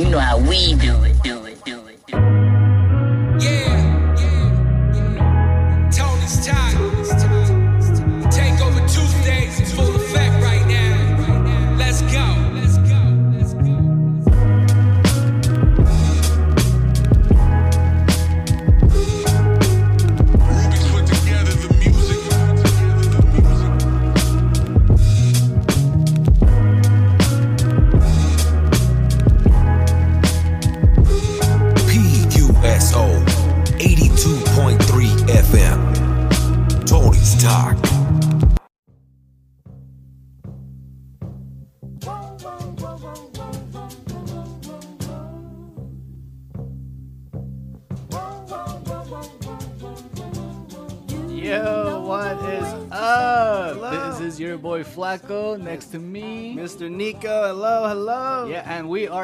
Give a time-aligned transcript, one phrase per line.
[0.00, 1.03] you know how we do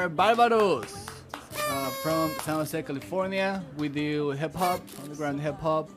[0.00, 3.62] are Barbados uh, from San Jose, California.
[3.76, 5.90] We do hip hop, underground hip hop,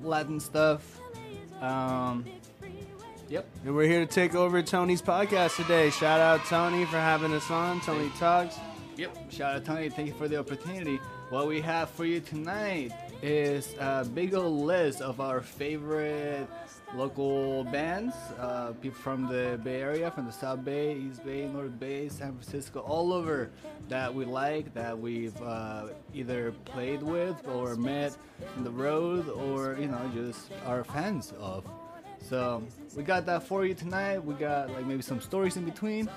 [0.00, 1.00] Latin stuff.
[1.60, 2.24] Um,
[3.28, 3.48] yep.
[3.64, 5.90] And we're here to take over Tony's podcast today.
[5.90, 7.80] Shout out Tony for having us on.
[7.80, 8.56] Tony Talks.
[8.96, 9.32] Yep.
[9.32, 9.88] Shout out Tony.
[9.88, 11.00] Thank you for the opportunity.
[11.30, 12.92] What we have for you tonight
[13.22, 16.46] is a big old list of our favorite
[16.94, 21.78] local bands, uh, people from the Bay Area, from the South Bay, East Bay, North
[21.78, 23.50] Bay, San Francisco, all over
[23.88, 28.16] that we like, that we've uh, either played with or met
[28.56, 31.64] on the road, or you know just are fans of.
[32.28, 32.62] So
[32.96, 34.24] we got that for you tonight.
[34.24, 36.08] We got like maybe some stories in between,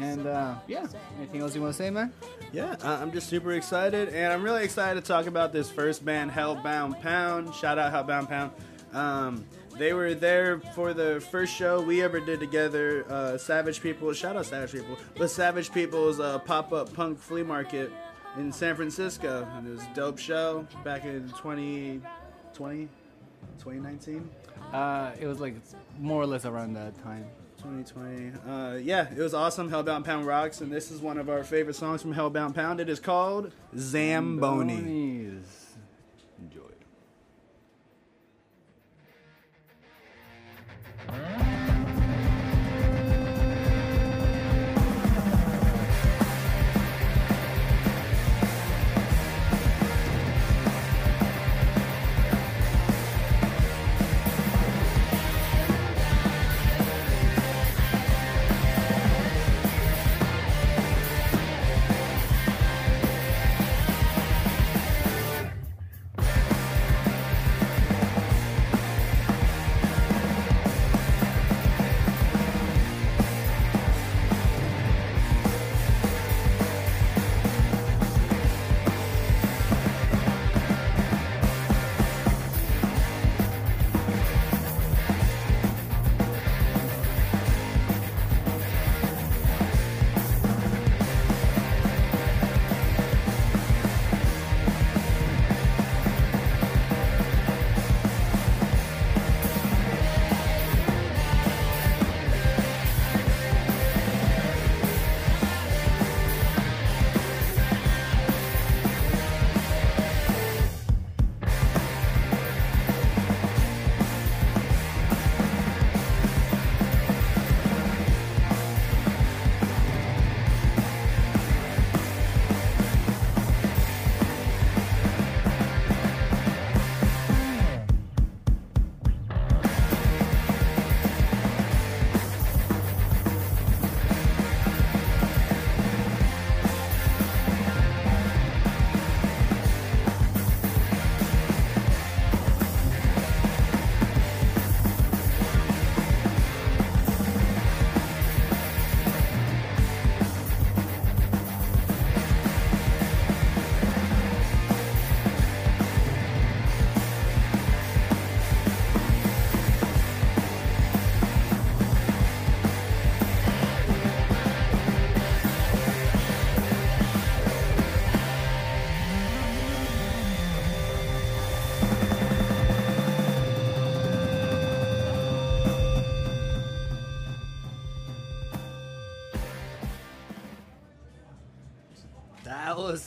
[0.00, 0.86] and uh, yeah.
[1.18, 2.12] Anything else you want to say, man?
[2.52, 6.30] Yeah, I'm just super excited, and I'm really excited to talk about this first band,
[6.30, 7.54] Hellbound Pound.
[7.54, 8.52] Shout out Hellbound Pound.
[8.92, 9.44] Um,
[9.78, 13.04] they were there for the first show we ever did together.
[13.10, 17.92] Uh, Savage People, shout out Savage People, but Savage People's uh, pop-up punk flea market
[18.36, 22.00] in San Francisco, and it was a dope show back in 2020,
[23.58, 24.30] 2019.
[24.72, 25.54] Uh, it was like
[25.98, 27.24] more or less around that time.
[27.58, 28.32] 2020.
[28.46, 29.70] Uh, yeah, it was awesome.
[29.70, 32.78] Hellbound Pound rocks, and this is one of our favorite songs from Hellbound Pound.
[32.78, 34.76] It is called Zamboni.
[34.76, 35.23] Bonies.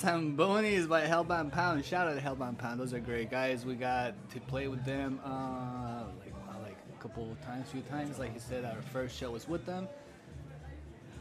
[0.08, 1.84] Zambonis by Hellbound Pound.
[1.84, 2.80] Shout out to Hellbound Pound.
[2.80, 3.66] Those are great guys.
[3.66, 7.82] We got to play with them uh, like wow, like a couple of times, few
[7.82, 8.18] times.
[8.18, 9.88] Like you said, our first show was with them.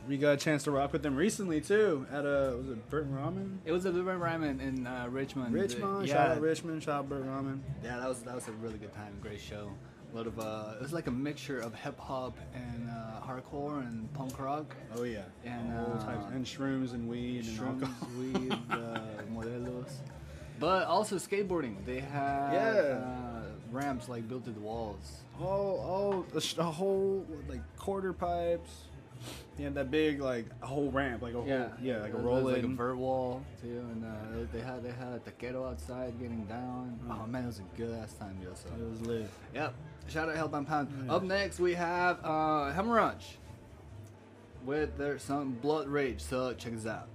[0.07, 3.13] we got a chance to rock with them recently too at a was it Burton
[3.13, 3.59] Ramen?
[3.65, 5.53] It was a Burton Ramen in uh, Richmond.
[5.53, 7.59] Richmond, yeah, shout out Richmond, shout out Burton Ramen.
[7.83, 9.19] yeah, that was that was a really good time.
[9.21, 9.73] Great show.
[10.13, 13.81] A lot of uh, it was like a mixture of hip hop and uh, hardcore
[13.87, 14.75] and punk rock.
[14.97, 18.09] Oh yeah, And, all uh, types and shrooms and weed and Shrooms, alcohol.
[18.19, 19.01] weed, uh,
[19.35, 19.91] modelos,
[20.59, 21.85] but also skateboarding.
[21.85, 23.05] They had Yeah.
[23.05, 25.19] uh, ramps like built to the walls.
[25.39, 28.71] Oh, oh, a, sh- a whole like quarter pipes.
[29.59, 31.69] Yeah, that big like a whole ramp, like a whole yeah,
[32.01, 34.91] like a There was, roll like a vert wall too, and uh, they, had they
[34.93, 36.99] had a taquero outside getting down.
[37.11, 38.51] Oh man, it was a good ass time, yo.
[38.55, 39.29] So It was lit.
[39.55, 39.75] Yep.
[40.09, 41.11] Shout out Hellbound Pound.
[41.11, 43.39] Up next we have uh, Hemorrhage
[44.65, 46.21] with their song Blood Rage.
[46.21, 47.09] So check this out.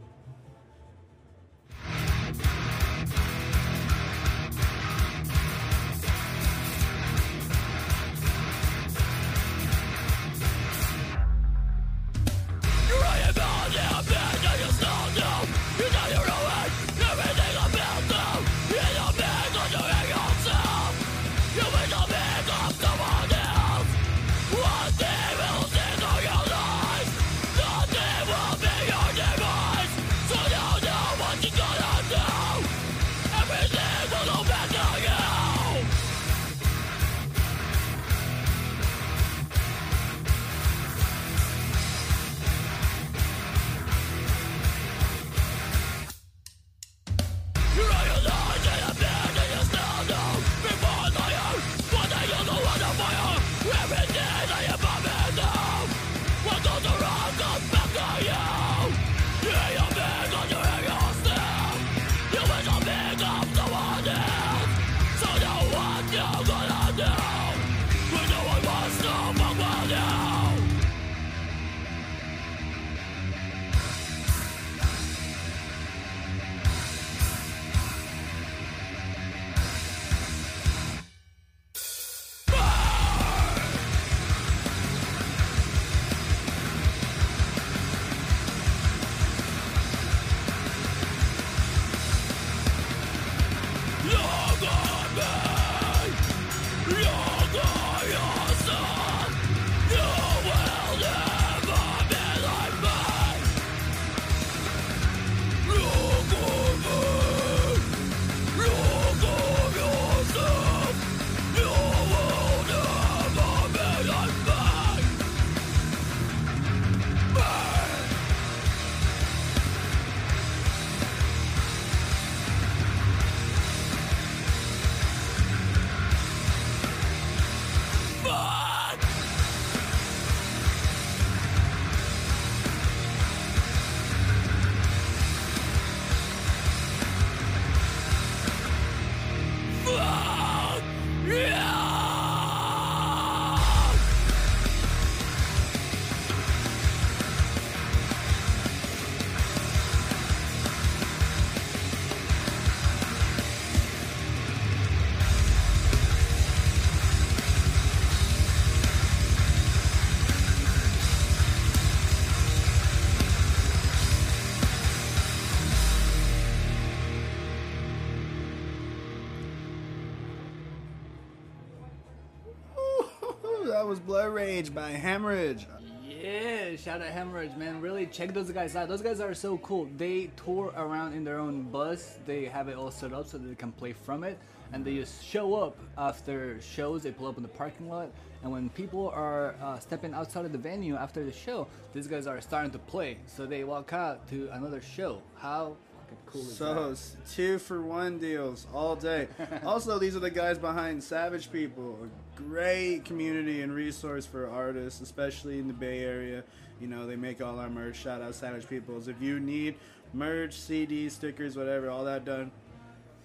[173.91, 175.67] Was Blood Rage by Hemorrhage.
[176.01, 177.81] Yeah, shout out Hemorrhage, man.
[177.81, 178.87] Really check those guys out.
[178.87, 179.89] Those guys are so cool.
[179.97, 182.17] They tour around in their own bus.
[182.25, 184.39] They have it all set up so they can play from it.
[184.71, 187.03] And they just show up after shows.
[187.03, 188.11] They pull up in the parking lot.
[188.43, 192.27] And when people are uh, stepping outside of the venue after the show, these guys
[192.27, 193.17] are starting to play.
[193.27, 195.21] So they walk out to another show.
[195.35, 196.95] How fucking cool is So
[197.29, 199.27] two for one deals all day.
[199.65, 202.07] also, these are the guys behind Savage People,
[202.47, 206.43] great community and resource for artists, especially in the Bay Area.
[206.79, 207.97] You know, they make all our merch.
[207.97, 209.07] Shout out Savage Peoples.
[209.07, 209.75] If you need
[210.13, 212.51] merch, CDs, stickers, whatever, all that done,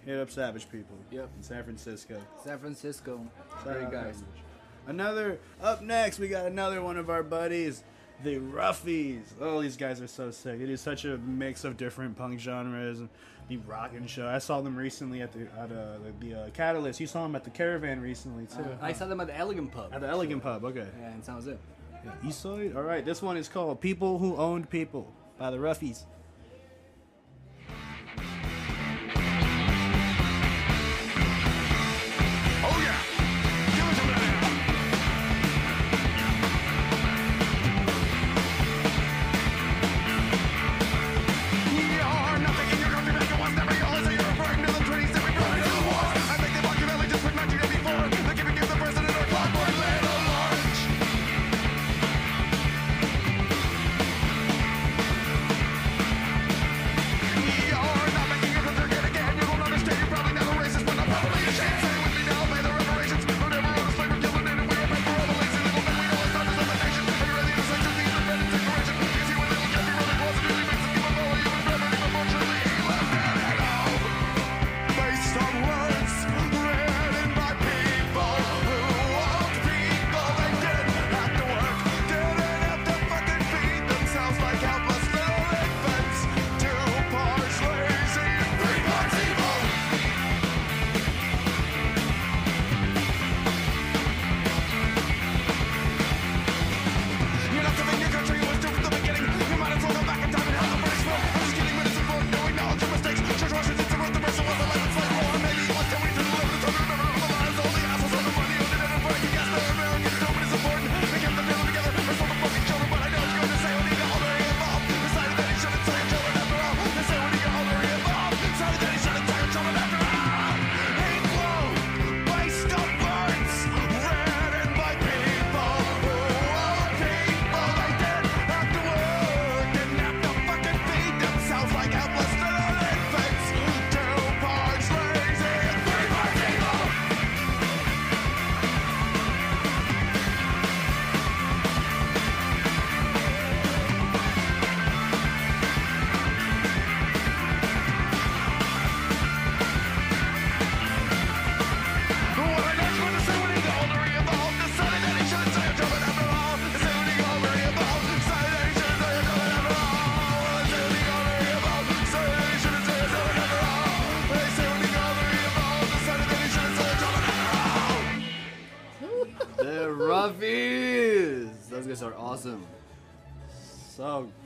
[0.05, 0.97] hit up Savage People.
[1.11, 1.31] Yep.
[1.37, 2.21] in San Francisco.
[2.45, 3.21] San Francisco.
[3.65, 4.23] Sorry, guys.
[4.87, 7.83] Another up next, we got another one of our buddies,
[8.23, 9.23] the Roughies.
[9.41, 10.61] Oh, these guys are so sick.
[10.61, 13.09] It is such a mix of different punk genres and
[13.49, 14.27] the rockin' show.
[14.27, 17.01] I saw them recently at the at uh, the, the uh, Catalyst.
[17.01, 18.67] You saw them at the Caravan recently too.
[18.81, 19.91] I saw them at the Elegant Pub.
[19.93, 20.65] at the Elegant Pub.
[20.65, 20.87] Okay.
[21.01, 21.57] Yeah, in San Jose.
[22.05, 22.75] Yeah, East Side.
[22.77, 23.05] All right.
[23.05, 26.05] This one is called "People Who Owned People" by the Roughies.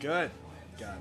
[0.00, 0.30] Good.
[0.78, 0.96] God.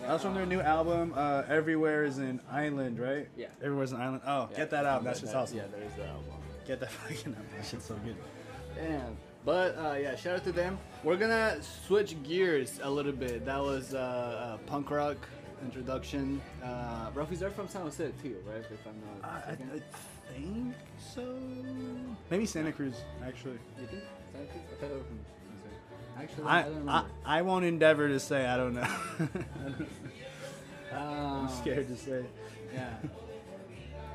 [0.00, 1.12] That's from their new album.
[1.16, 3.28] Uh, Everywhere is an island, right?
[3.36, 3.46] Yeah.
[3.62, 4.22] Everywhere's an island.
[4.26, 5.04] Oh, get that out.
[5.04, 5.58] That's just awesome.
[5.58, 6.24] Yeah, there is the album.
[6.66, 7.46] Get that fucking album.
[7.56, 8.16] That shit's so good.
[8.76, 9.16] Damn.
[9.44, 10.78] But uh, yeah, shout out to them.
[11.02, 13.44] We're gonna switch gears a little bit.
[13.44, 15.16] That was uh, a punk rock
[15.64, 16.40] introduction.
[16.62, 18.64] Uh, Roughie's are from San Jose too, right?
[18.70, 19.82] If I'm not I, I, mistaken.
[20.28, 20.74] I think
[21.14, 21.38] so.
[22.30, 22.94] Maybe Santa Cruz,
[23.26, 23.58] actually.
[23.80, 24.02] You think?
[24.32, 24.62] Santa Cruz?
[24.70, 25.18] I thought they were from.
[26.18, 27.04] Actually, I, I, don't I.
[27.24, 28.46] I won't endeavor to say.
[28.46, 28.88] I don't know.
[30.92, 32.22] Um, I'm scared to say.
[32.74, 32.90] Yeah.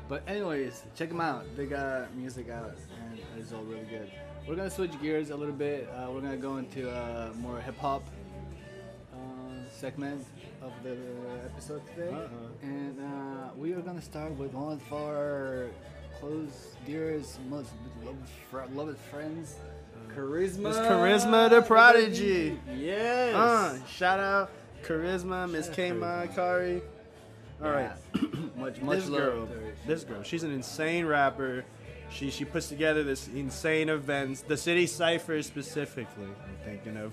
[0.08, 1.44] But anyways, check them out.
[1.56, 2.76] They got music out,
[3.10, 4.10] and it's all really good.
[4.46, 5.88] We're gonna switch gears a little bit.
[5.92, 8.04] Uh, we're gonna go into a more hip hop
[9.12, 9.18] uh,
[9.70, 10.24] segment
[10.62, 10.96] of the
[11.44, 12.28] episode today, Uh-uh.
[12.62, 15.66] and uh, we are gonna start with one of our
[16.20, 19.56] close, dearest, most beloved, beloved friends,
[20.18, 20.58] Karisma.
[20.58, 22.58] Miss Karisma the Prodigy.
[22.76, 23.34] Yes.
[23.34, 24.50] Uh, shout out
[24.82, 26.34] Karisma, Miss Shout out K Karisma.
[26.34, 26.82] Kari.
[27.62, 27.92] All right.
[28.56, 29.20] much, much this love.
[29.20, 29.48] girl,
[29.86, 31.64] this girl, she's an insane rapper.
[32.10, 34.40] She she puts together this insane events.
[34.40, 37.12] The City Cipher specifically, I'm thinking of.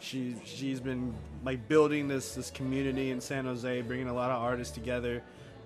[0.00, 4.42] She she's been like building this this community in San Jose, bringing a lot of
[4.42, 5.22] artists together,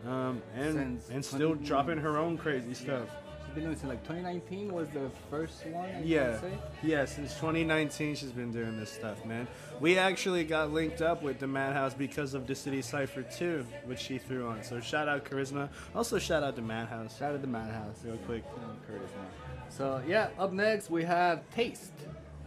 [0.07, 3.09] um, and Since and still 20 dropping her own crazy stuff.
[3.49, 5.87] She's been doing it since like 2019 was the first one.
[5.87, 6.38] I Yeah,
[6.83, 7.07] yeah.
[7.07, 9.49] Since 2019, she's been doing this stuff, man.
[9.81, 14.00] We actually got linked up with the Madhouse because of the City Cipher 2, which
[14.00, 14.62] she threw on.
[14.62, 15.71] So shout out Karisma.
[15.95, 17.17] Also shout out to Madhouse.
[17.17, 18.05] Shout out to Madhouse.
[18.05, 18.45] Real quick.
[18.87, 19.71] Karisma.
[19.71, 21.93] So yeah, up next we have Taste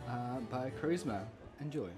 [0.08, 1.24] uh, by Karisma.
[1.62, 1.90] Enjoy.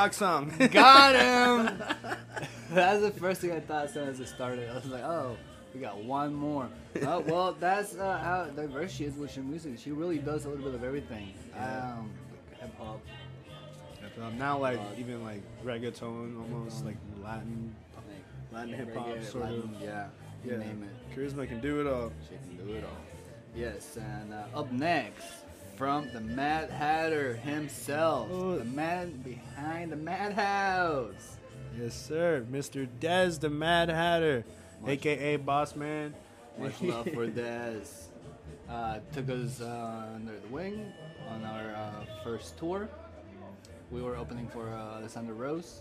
[0.00, 0.50] Rock song.
[0.70, 1.78] Got him.
[2.70, 4.70] that's the first thing I thought as soon as it started.
[4.70, 5.36] I was like, oh,
[5.74, 6.70] we got one more.
[7.02, 9.78] Oh, well, that's uh, how diverse she is with her music.
[9.78, 11.34] She really does a little bit of everything.
[11.54, 12.10] Um,
[12.58, 13.02] hip hop,
[14.38, 17.74] now like even like reggaeton, almost like Latin,
[18.52, 19.82] Latin hip hop sort Latin, of.
[19.82, 20.06] Yeah,
[20.46, 21.14] you Yeah, name it.
[21.14, 22.10] Karisma can do it all.
[22.26, 22.96] She can do it all.
[23.54, 25.44] Yes, and uh, up next
[25.80, 28.58] from the Mad Hatter himself, Oh.
[28.58, 31.38] the man behind the Madhouse.
[31.74, 32.86] Yes, sir, Mr.
[33.00, 34.44] Dez the Mad Hatter,
[34.86, 36.12] aka Boss Man.
[36.58, 38.08] Much love for Dez.
[38.68, 40.92] Uh, took us uh, under the wing
[41.30, 42.86] on our uh, first tour.
[43.90, 45.80] We were opening for uh, Alessandra Rose.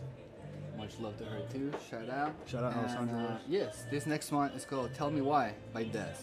[0.77, 1.73] Much love to her too.
[1.91, 2.31] Shout out.
[2.45, 3.39] Shout out And, Alessandra uh, Rose.
[3.49, 6.15] Yes, this next one is called "Tell Me Why" by Dez.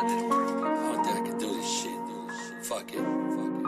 [0.00, 0.10] That.
[0.10, 2.00] I don't think I can do this shit.
[2.62, 2.98] Fuck it.
[2.98, 3.64] Fuck it.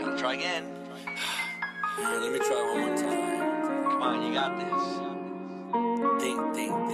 [0.00, 0.64] Gotta try again.
[1.98, 3.84] Alright, let me try one more time.
[3.84, 6.22] Come on, you got this.
[6.22, 6.85] Think, think,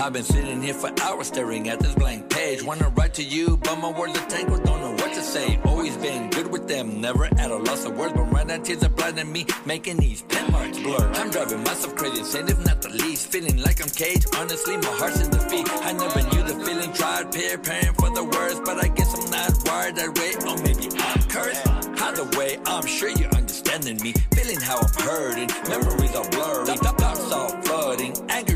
[0.00, 2.62] I've been sitting here for hours staring at this blank page.
[2.62, 5.58] Wanna write to you, but my words are tangled, don't know what to say.
[5.64, 8.12] Always been good with them, never at a loss of words.
[8.12, 11.10] But right now tears are blinding me, making these pen marks blur.
[11.16, 13.32] I'm driving myself crazy, if not the least.
[13.32, 15.68] Feeling like I'm caged, honestly, my heart's in defeat.
[15.82, 19.50] I never knew the feeling, tried preparing for the worst, but I guess I'm not
[19.66, 20.30] wired that way.
[20.46, 21.66] Or maybe I'm cursed.
[22.00, 24.12] Either way, I'm sure you're understanding me.
[24.32, 28.47] Feeling how I'm hurting, memories are blurry, thoughts all flooding, anger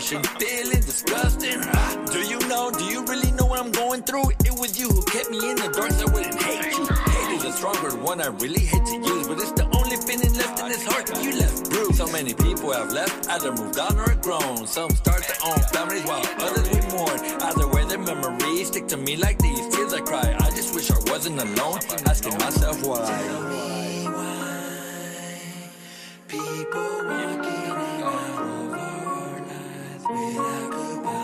[0.00, 1.60] gushing, feeling disgusting.
[2.10, 2.70] Do you know?
[2.70, 4.30] Do you really know what I'm going through?
[4.48, 6.86] It was you who kept me in the dark, so I wouldn't hate you.
[6.86, 9.96] Hate is a strong word, one I really hate to use, but it's the only
[9.96, 11.04] feeling left in this heart.
[11.22, 11.96] You left bruised.
[11.96, 14.66] So many people have left, either moved on or grown.
[14.66, 17.20] Some start their own families while others we mourn.
[17.42, 20.34] Either way, their memories stick to me like these tears I cry.
[20.38, 23.60] I just wish I wasn't alone, asking myself why.
[26.26, 27.79] People walking in out of our
[30.26, 31.19] without goodbye.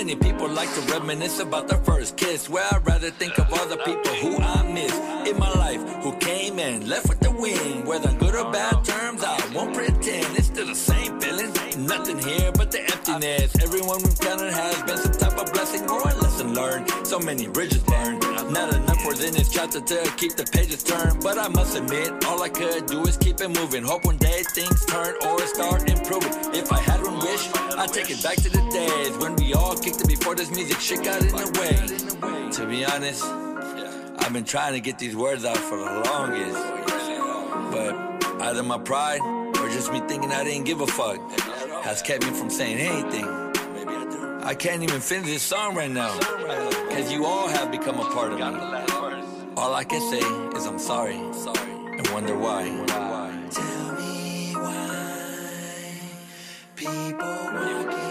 [0.00, 2.48] Many people like to reminisce about their first kiss.
[2.48, 4.94] Where I'd rather think of all the people who I miss
[5.28, 7.86] in my life, who came and left with the wind.
[7.86, 11.52] Whether good or bad terms, I won't pretend it's still the same feeling.
[11.84, 13.54] Nothing here but the emptiness.
[13.62, 16.90] Everyone we've counted has been some type of blessing or a lesson learned.
[17.06, 18.22] So many bridges burned.
[18.50, 21.20] Not enough words in this chapter to keep the pages turned.
[21.20, 23.84] But I must admit, all I could do is keep it moving.
[23.84, 26.32] Hope one day things turn or start improving.
[26.54, 29.76] If I had one wish, I'd take it back to the days when we all
[29.76, 32.50] kicked it before this music shit got in the way.
[32.52, 36.56] To be honest, I've been trying to get these words out for the longest.
[37.72, 41.18] But either my pride or just me thinking I didn't give a fuck
[41.82, 43.26] has kept me from saying anything.
[44.42, 46.18] I can't even finish this song right now.
[46.90, 49.54] Cause you all have become a part of me.
[49.56, 50.24] All I can say
[50.56, 51.16] is I'm sorry.
[51.16, 53.19] And wonder why.
[56.80, 57.12] People
[57.52, 58.09] walking out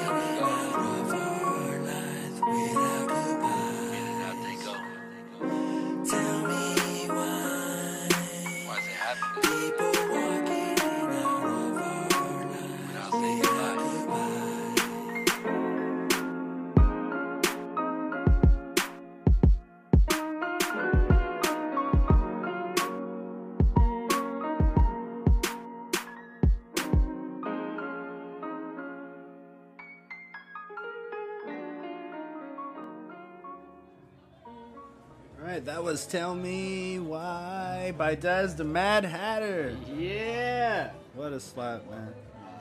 [35.89, 39.75] was "Tell Me Why" by Dez the Mad Hatter.
[39.97, 40.91] Yeah.
[41.15, 42.13] What a slap, man.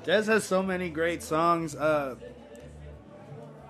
[0.03, 1.77] Dez has so many great songs.
[1.77, 2.15] Uh,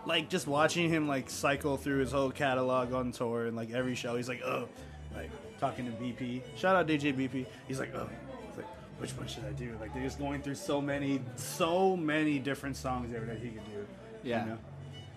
[0.06, 3.96] like just watching him like cycle through his whole catalog on tour and like every
[3.96, 4.68] show, he's like, oh,
[5.16, 6.42] like talking to BP.
[6.56, 7.44] Shout out DJ BP.
[7.66, 8.08] He's like, oh,
[8.46, 8.66] he's like,
[8.98, 9.76] which one should I do?
[9.80, 13.64] Like they're just going through so many, so many different songs there that he could
[13.64, 13.86] do.
[14.22, 14.44] Yeah.
[14.44, 14.58] You know?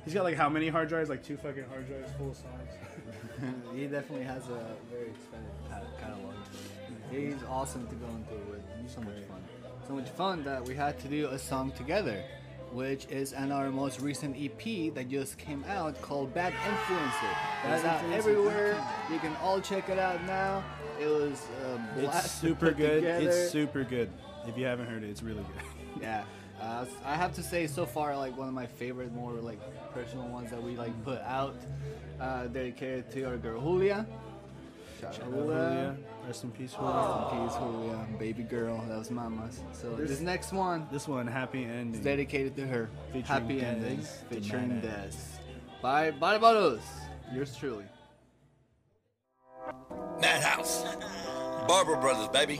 [0.06, 1.10] He's got like how many hard drives?
[1.10, 3.56] Like two fucking hard drives full of songs.
[3.76, 6.34] he definitely has a very expanded ca- catalog.
[7.12, 8.62] He's awesome to go into with.
[8.90, 9.42] So much fun.
[9.88, 12.24] So much fun that we had to do a song together,
[12.72, 17.74] which is on our most recent EP that just came out called Bad Influencer.
[17.74, 18.84] It's out everywhere.
[19.12, 20.64] You can all check it out now.
[21.00, 23.04] It was um, It's super good.
[23.04, 24.10] It's super good.
[24.48, 26.02] If you haven't heard it, it's really good.
[26.02, 26.24] Yeah,
[26.62, 29.60] uh, I have to say so far like one of my favorite, more like
[29.94, 31.56] personal ones that we like put out,
[32.20, 34.06] uh, dedicated to our girl Julia.
[35.00, 35.42] Shout out Julia.
[35.42, 35.98] Julia,
[36.28, 36.94] rest in peace, Julia.
[36.94, 38.84] Rest in peace, Julia, baby girl.
[38.88, 39.62] That was mama's.
[39.74, 41.96] So this next one This one, happy ending.
[41.96, 42.90] is dedicated to her.
[43.08, 44.84] Featuring Happy Dez, endings the featuring badass.
[45.08, 45.16] Dez.
[45.82, 46.82] by Barbados.
[47.34, 47.86] Yours truly.
[50.20, 50.84] Madhouse.
[51.68, 52.60] Barber Brothers, baby.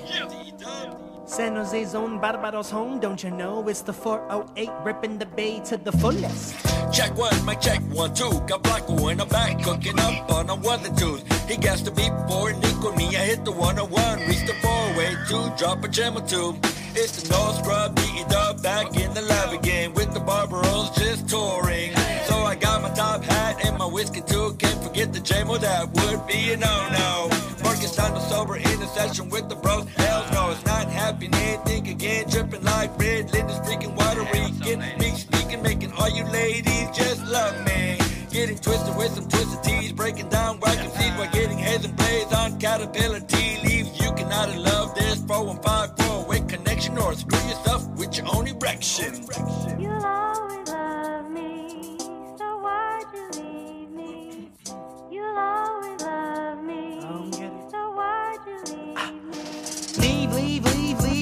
[1.26, 3.68] San Jose's own Barbados home, don't you know?
[3.68, 6.56] It's the 408 ripping the bay to the fullest.
[6.92, 8.30] Check one, my check one, two.
[8.48, 11.20] Got Blanco in the back, cooking up on a and two.
[11.48, 13.08] He the beat before Nick with me.
[13.16, 16.56] I hit the 101, reach the four-way oh two, drop a gem or two.
[16.94, 21.30] It's the no scrub, beat up back in the lab again with the Barbaros just
[21.30, 21.94] touring.
[22.26, 24.56] So I got my top hat and my whiskey too.
[24.60, 27.51] Can't forget the jam, or that would be a no-no.
[27.64, 29.88] Marcus time to sober in a session with the bros.
[29.96, 31.60] Hell no, it's not happening.
[31.66, 33.32] Think again, dripping like red.
[33.32, 34.52] Linda's freaking watery.
[34.60, 37.98] Getting me speaking, making all you ladies just love me.
[38.32, 42.34] Getting twisted with some twisted tees, breaking down whacking seeds while getting heads and blades
[42.34, 44.00] on caterpillar tea leaves.
[44.00, 49.26] You cannot love this 4154 way connection or screw yourself with your own erection.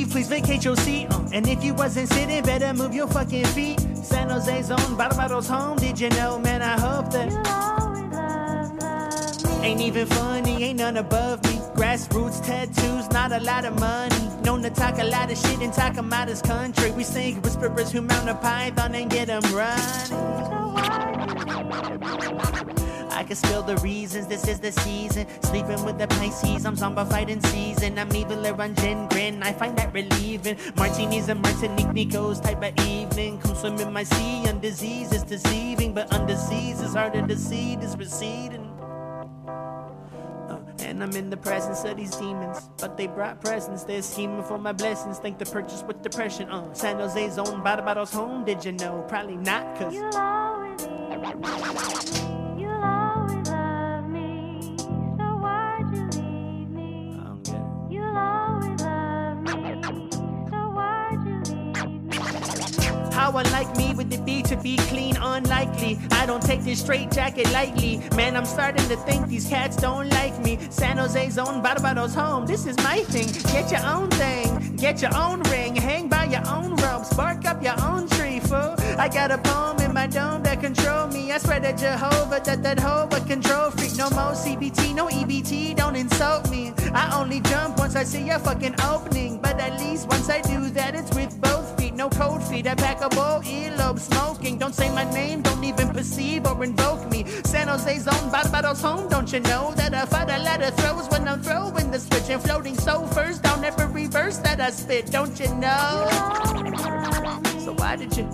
[0.09, 1.07] Please vacate your seat.
[1.11, 3.79] Uh, and if you wasn't sitting, better move your fucking feet.
[3.95, 6.61] San Jose's own Barbados home, did you know, man?
[6.61, 7.29] I hope that.
[9.61, 11.59] Ain't even funny, ain't none above me.
[11.75, 14.15] Grassroots tattoos, not a lot of money.
[14.43, 16.91] Known to talk a lot of shit and talk about his country.
[16.91, 20.19] We sing whisperers who mount a python and get 'em running.
[23.29, 25.27] Can spill the reasons, this is the season.
[25.43, 27.99] Sleeping with the Pisces, I'm zombie fighting season.
[27.99, 30.57] I'm evil on gin grin, I find that relieving.
[30.75, 33.37] Martinis and Martinique Nico's type of evening.
[33.37, 35.93] Come swim in my sea, on disease is deceiving.
[35.93, 38.65] But under is harder to see, this receding.
[39.47, 42.67] Uh, And I'm in the presence of these demons.
[42.79, 45.19] But they brought presents, they're scheming for my blessings.
[45.19, 46.49] Think the purchase with depression.
[46.49, 49.05] Uh, San Jose's own Barbados home, did you know?
[49.07, 49.93] Probably not, cause.
[49.93, 50.87] You'll always
[63.37, 65.15] unlike me would it be to be clean?
[65.17, 65.99] Unlikely.
[66.11, 68.01] I don't take this straight jacket lightly.
[68.15, 70.57] Man, I'm starting to think these cats don't like me.
[70.69, 72.45] San Jose's own Barbados home.
[72.45, 73.27] This is my thing.
[73.53, 74.75] Get your own thing.
[74.77, 75.75] Get your own ring.
[75.75, 77.05] Hang by your own rope.
[77.05, 78.75] Spark up your own tree, fool.
[78.97, 81.31] I got a poem in my dome that control me.
[81.31, 83.95] I swear to Jehovah that that hoe a control freak.
[83.97, 85.75] No more CBT, no EBT.
[85.75, 86.73] Don't insult me.
[86.93, 89.39] I only jump once I see a fucking opening.
[89.41, 91.58] But at least once I do that, it's with both.
[91.99, 92.65] No cold feet.
[92.65, 94.57] I pack a bowl, earlobe smoking.
[94.57, 97.25] Don't say my name, don't even perceive or invoke me.
[97.43, 101.09] San Jose's own Barbados home, don't you know that I fight a lot of throws
[101.09, 105.11] when I'm throwing the switch and floating so first down every verse that I spit,
[105.11, 106.07] don't you know?
[107.65, 108.29] So why did you?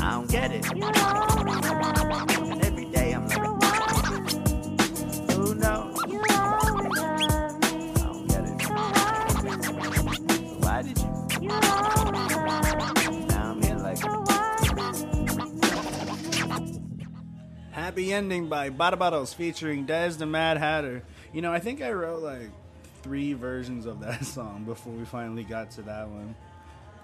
[0.00, 0.64] I don't get it.
[17.90, 21.02] Happy Ending by Bada Barbados featuring Dez the Mad Hatter.
[21.32, 22.48] You know, I think I wrote like
[23.02, 26.36] three versions of that song before we finally got to that one.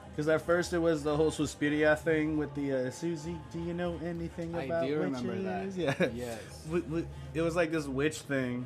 [0.08, 3.36] Because at first it was the whole Suspiria thing with the uh, Susie.
[3.52, 5.74] Do you know anything about I do remember witches?
[5.74, 6.12] that.
[6.14, 6.38] Yeah.
[6.70, 7.02] Yes.
[7.34, 8.64] It was like this witch thing,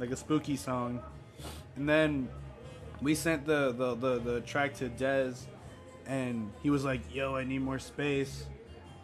[0.00, 1.00] like a spooky song.
[1.76, 2.28] And then
[3.00, 5.42] we sent the, the, the, the track to Dez,
[6.04, 8.44] and he was like, yo, I need more space.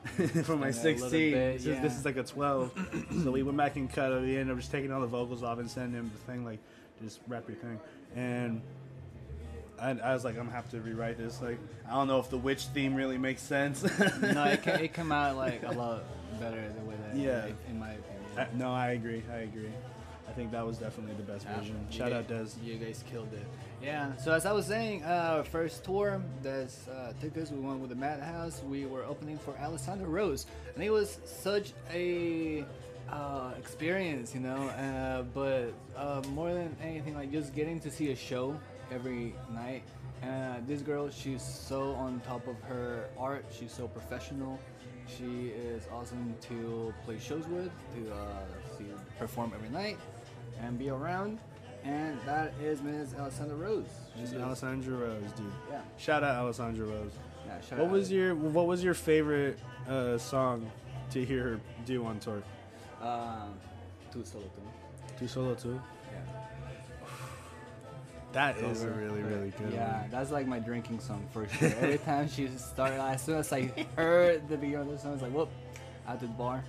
[0.44, 1.32] for my Extend it a little 16.
[1.32, 1.80] bit, This is- yeah.
[1.82, 3.04] This is like a 12.
[3.24, 4.20] so we went back and cut it.
[4.22, 6.58] We ended up just taking all the vocals off and sending him the thing, like,
[7.02, 7.78] just rap your thing.
[8.14, 8.62] And
[9.80, 11.42] I, I was like, I'm gonna have to rewrite this.
[11.42, 13.82] Like, I don't know if the witch theme really makes sense.
[13.82, 16.04] no, it, ca- it came out like a lot
[16.40, 17.16] better the way that.
[17.16, 17.46] Yeah.
[17.68, 18.22] in my opinion.
[18.38, 19.22] I- no, I agree.
[19.32, 19.68] I agree.
[20.28, 21.76] I think that was definitely the best version.
[21.78, 22.64] Ah, you Shout guys- out Dez.
[22.64, 23.46] You guys killed it.
[23.82, 24.16] Yeah.
[24.16, 27.90] So as I was saying, uh, first tour that uh, took us, we went with
[27.90, 28.62] the Madhouse.
[28.68, 32.64] We were opening for Alessandra Rose, and it was such a
[33.10, 34.68] uh, experience, you know.
[34.68, 38.58] Uh, but uh, more than anything, like just getting to see a show
[38.90, 39.82] every night.
[40.22, 43.44] Uh, this girl, she's so on top of her art.
[43.56, 44.58] She's so professional.
[45.06, 48.86] She is awesome to play shows with, to uh, see
[49.18, 49.98] perform every night,
[50.60, 51.38] and be around.
[51.86, 53.14] And that is Ms.
[53.18, 53.84] Alessandra Rose.
[54.20, 55.46] Is- Alessandra Rose, dude.
[55.70, 55.80] Yeah.
[55.98, 57.12] Shout out Alessandra Rose.
[57.46, 57.92] Yeah, shout what out.
[57.92, 60.68] was your What was your favorite uh, song
[61.12, 62.42] to hear her do on tour?
[63.00, 63.54] Um,
[64.12, 65.16] Tu Solo Tu.
[65.18, 65.80] Tu solo tu.
[66.12, 66.18] Yeah.
[68.32, 70.10] That is a really really good Yeah, one.
[70.10, 71.68] that's like my drinking song for sure.
[71.80, 75.14] Every time she started, as soon as I heard the beginning of the song, I
[75.14, 75.48] was like, whoop,
[76.06, 76.62] at the bar,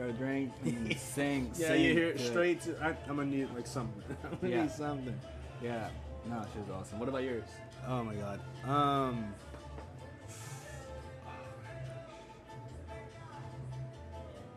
[0.00, 1.50] grab a drink, and sing.
[1.56, 2.76] Yeah, sing you hear it straight to.
[2.82, 4.02] I, I'm gonna need like something.
[4.24, 4.62] I'm gonna Yeah.
[4.62, 5.20] need something.
[5.62, 5.88] Yeah,
[6.26, 6.98] no, she was awesome.
[6.98, 7.44] What about yours?
[7.86, 8.40] Oh my god.
[8.66, 9.34] Um.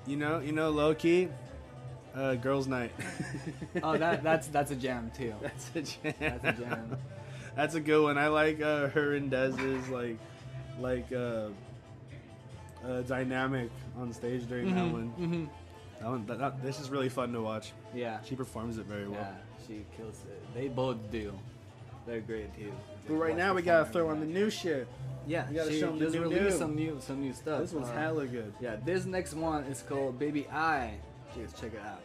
[0.05, 1.29] You know, you know, low key,
[2.13, 2.91] uh, girls' night.
[3.81, 5.33] Oh, that that's that's a jam too.
[5.41, 6.13] That's a jam.
[6.19, 6.97] That's a jam.
[7.55, 8.17] That's a good one.
[8.17, 10.17] I like uh, her and Dez's like,
[10.79, 11.49] like uh,
[12.85, 15.13] uh, dynamic on stage during that Mhm, one.
[15.19, 15.49] mhm.
[15.99, 17.71] That one, that, that- this is really fun to watch.
[17.93, 18.21] Yeah.
[18.23, 19.19] She performs it very well.
[19.19, 19.35] Yeah,
[19.67, 20.53] she kills it.
[20.53, 21.33] They both do.
[22.05, 22.71] They're great too.
[23.07, 24.87] But right now we gotta throw on the new shit.
[25.25, 26.57] Yeah, we gotta she show them the just new released new.
[26.57, 27.61] some new some new stuff.
[27.61, 28.53] This one's Uh, hella good.
[28.59, 30.95] Yeah, this next one is called Baby I.
[31.33, 32.01] Just check it out.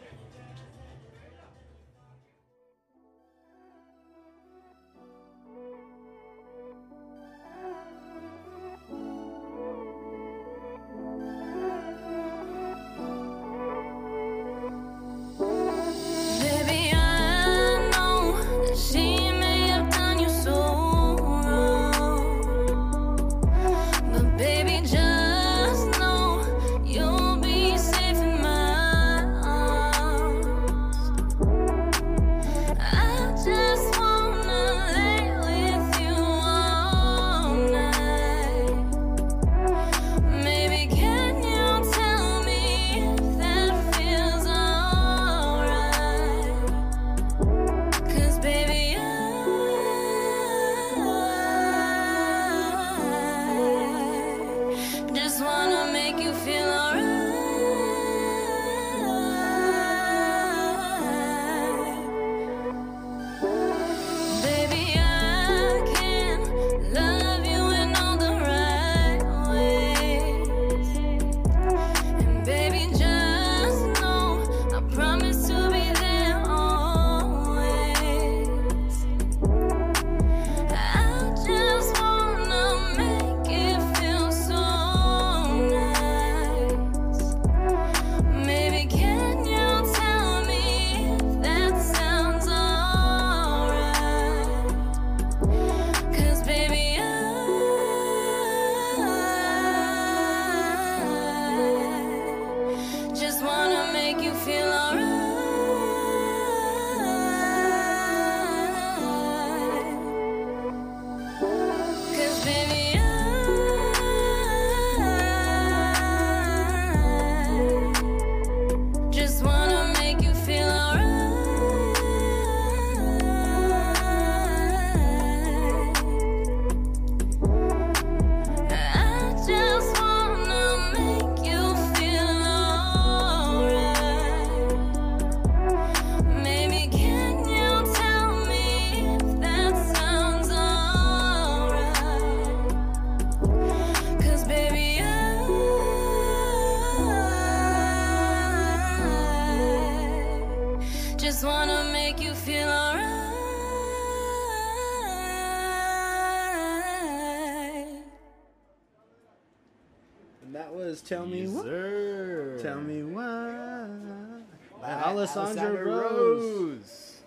[165.39, 166.43] Alessandra Alessandra Rose.
[166.61, 167.21] Rose.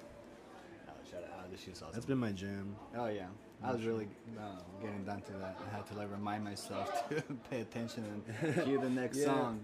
[0.88, 1.50] Oh, shout out.
[1.50, 1.92] This shit's awesome.
[1.94, 2.74] That's been my jam.
[2.96, 3.26] Oh yeah,
[3.62, 5.56] I was really uh, getting down to that.
[5.70, 8.04] I had to like remind myself to pay attention
[8.42, 9.24] and cue the next Yeah.
[9.26, 9.60] song,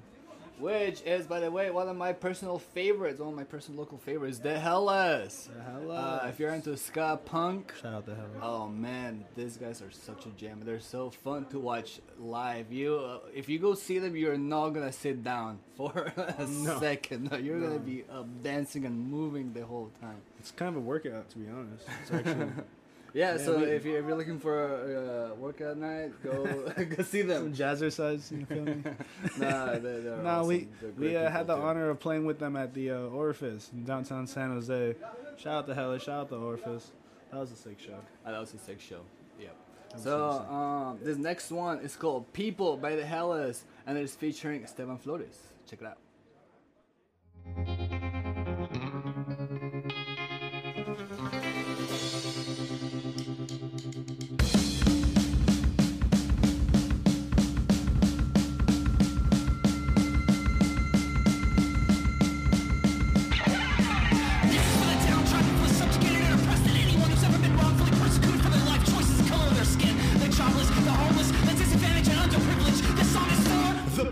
[0.61, 3.21] which is, by the way, one of my personal favorites.
[3.21, 5.49] One of my personal local favorites, The Hellas.
[5.55, 5.99] The Hellas.
[5.99, 8.31] Uh, if you're into ska punk, Shout out the Hellas.
[8.42, 10.61] oh man, these guys are such a jam.
[10.64, 12.73] They're so fun to watch live.
[12.73, 16.79] You, uh, if you go see them, you're not gonna sit down for a No.
[16.81, 17.31] second.
[17.31, 17.66] No, you're No.
[17.68, 20.21] gonna be uh, dancing and moving the whole time.
[20.38, 21.87] It's kind of a workout, to be honest.
[22.03, 22.51] It's actually
[23.14, 26.44] Yeah, Yeah, so we- if, you're, if you're looking for a uh, workout night, go
[26.97, 27.55] go see some them.
[27.55, 28.31] jazzercise.
[28.31, 28.83] You feel me?
[29.38, 30.49] nah, they're, they're no, awesome.
[30.49, 31.62] we They're we uh, had the too.
[31.62, 34.94] honor of playing with them at the uh, Orifice in downtown San Jose.
[35.37, 36.90] Shout out to Hella, shout out to Orifice.
[37.31, 37.99] That was a sick show.
[38.27, 39.01] Oh, that was a sick show.
[39.40, 39.57] Yep.
[39.97, 44.99] So um, this next one is called "People" by the Hellas, and it's featuring Esteban
[44.99, 45.38] Flores.
[45.68, 47.88] Check it out.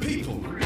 [0.07, 0.66] People.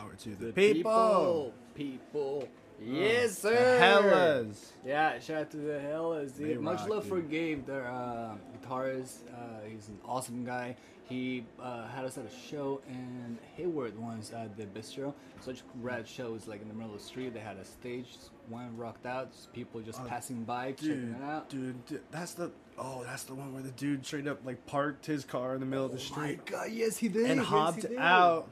[0.00, 1.54] Power to the, The people.
[1.74, 2.44] People.
[2.44, 2.48] Oh,
[2.82, 3.78] Yes, the sir.
[3.78, 4.72] Hellas.
[4.86, 6.48] Yeah, shout out to the Hellas, dude.
[6.48, 7.12] They Much rock, love dude.
[7.12, 9.16] for Gabe, their uh, guitarist.
[9.30, 10.76] Uh, he's an awesome guy.
[11.06, 15.12] He uh, had us at a show in Hayward once at the Bistro.
[15.42, 17.34] Such rad shows, like in the middle of the street.
[17.34, 18.06] They had a stage,
[18.48, 21.50] one rocked out, people just Oh, passing by, checking Dude, it out.
[21.50, 25.04] dude, dude, that's the oh, that's the one where the dude straight up like parked
[25.04, 26.46] his car in the middle of the Oh my street.
[26.46, 27.26] God, yes, he did.
[27.28, 27.98] And yes, hopped did.
[27.98, 28.48] out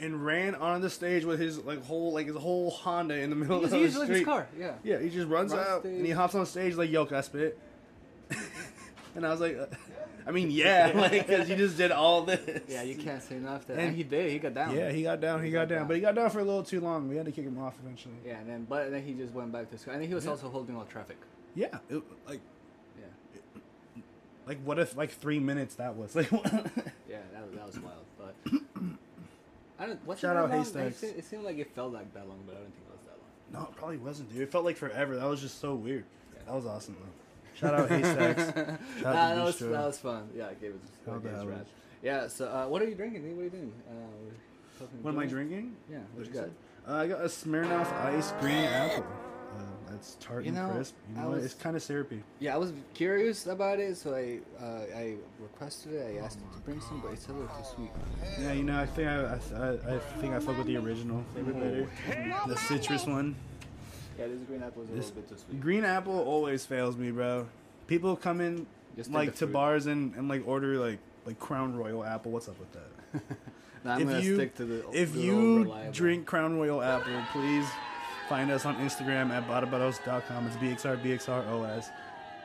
[0.00, 3.36] and ran on the stage with his like whole like his whole Honda in the
[3.36, 4.08] middle He of the used street.
[4.08, 4.74] like his car, yeah.
[4.84, 5.96] Yeah, he just runs Runs out stage.
[5.96, 7.58] and he hops on stage like, "Yo, can I spit?"
[9.14, 9.66] and I was like, uh,
[10.26, 13.68] "I mean, yeah, like because you just did all this." Yeah, you can't say enough.
[13.68, 14.30] And- and he did.
[14.30, 14.74] He got down.
[14.76, 15.42] Yeah, he got down.
[15.44, 17.08] He got down, but he got down for a little too long.
[17.08, 18.14] We had to kick him off eventually.
[18.26, 19.94] Yeah, and then but then he just went back to car.
[19.94, 20.30] And then he was Yeah.
[20.32, 21.16] also holding all traffic.
[21.54, 22.40] Yeah, it, like
[22.98, 24.02] Yeah.
[24.46, 26.30] like what if like three minutes that was like.
[26.30, 26.38] Yeah,
[27.32, 28.04] that was, that was wild.
[28.18, 28.52] But
[29.78, 30.06] I don't.
[30.06, 30.50] What's Shout out?
[30.50, 31.02] Haystacks.
[31.02, 33.18] It, seemed like it felt like that long, but I don't think it was that
[33.18, 33.62] long.
[33.62, 34.42] No, it probably wasn't, dude.
[34.42, 35.16] It felt like forever.
[35.16, 36.04] That was just so weird.
[36.46, 37.58] That was awesome, though.
[37.58, 38.42] Shout out Haystacks.
[39.00, 40.28] Shout nah, out that was that was fun.
[40.36, 40.80] Yeah, I gave it.
[41.06, 41.66] I gave it rad.
[42.02, 42.28] Yeah.
[42.28, 43.36] So uh, what are you drinking?
[43.36, 43.72] What are you doing?
[43.88, 45.76] Uh, What am I drinking?
[45.90, 45.98] Yeah.
[46.14, 46.48] What you got?
[46.88, 49.04] Uh, I got a Smirnoff Ice Green Apple.
[49.98, 50.94] That's tart You and know, crisp.
[51.14, 52.22] You know was- It's kind of syrupy.
[52.38, 56.16] Yeah, I was curious about it, so I uh, I requested it.
[56.20, 57.90] I asked him to bring some, but it's a little too sweet.
[58.40, 61.52] Yeah, you know, I think I, I, I think I fuck with the original flavor
[61.52, 61.88] better.
[62.46, 63.34] The citrus one.
[64.18, 65.60] Yeah, this green apple is a This little bit too sweet.
[65.60, 67.46] green apple always fails me, bro.
[67.88, 72.04] People come in Just like to bars and, and like order like like Crown Royal
[72.04, 72.32] apple.
[72.32, 73.22] What's up with that?
[73.84, 77.64] Nah, I'm gonna stick to the if the you old drink Crown Royal apple, please
[78.28, 80.46] find us on Instagram at badabados.com.
[80.46, 81.86] It's BXR BXROS.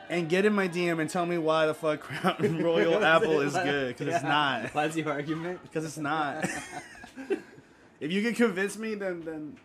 [0.08, 3.52] And get in my DM and tell me why the fuck Crown Royal apple is
[3.54, 3.96] good.
[3.96, 4.74] Because it's not.
[4.74, 5.62] What's your argument?
[5.62, 6.46] Because it's not.
[8.00, 9.56] if you can convince me, then then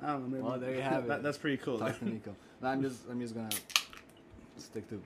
[0.00, 0.28] I don't know.
[0.28, 0.42] Maybe.
[0.42, 1.22] Well, there you have it.
[1.22, 1.78] That's pretty cool.
[1.78, 2.34] Talk to Niko.
[2.60, 3.48] No, I'm just I'm just gonna
[4.58, 5.00] stick to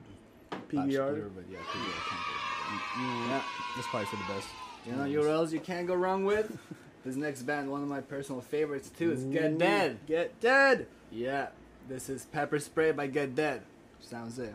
[0.51, 1.31] PBR?
[1.35, 1.99] but yeah, PBR.
[2.09, 2.33] Can't go.
[2.67, 3.31] Mm-hmm.
[3.31, 3.43] Yeah,
[3.77, 4.49] That's probably for the best.
[4.87, 6.59] you know your else you can't go wrong with.
[7.07, 9.59] This next band, one of my personal favorites too, is Get mm-hmm.
[9.59, 9.99] Dead.
[10.09, 10.89] Get Dead.
[11.13, 11.51] Yeah,
[11.89, 13.63] this is Pepper Spray by Get Dead.
[14.01, 14.53] Sounds it.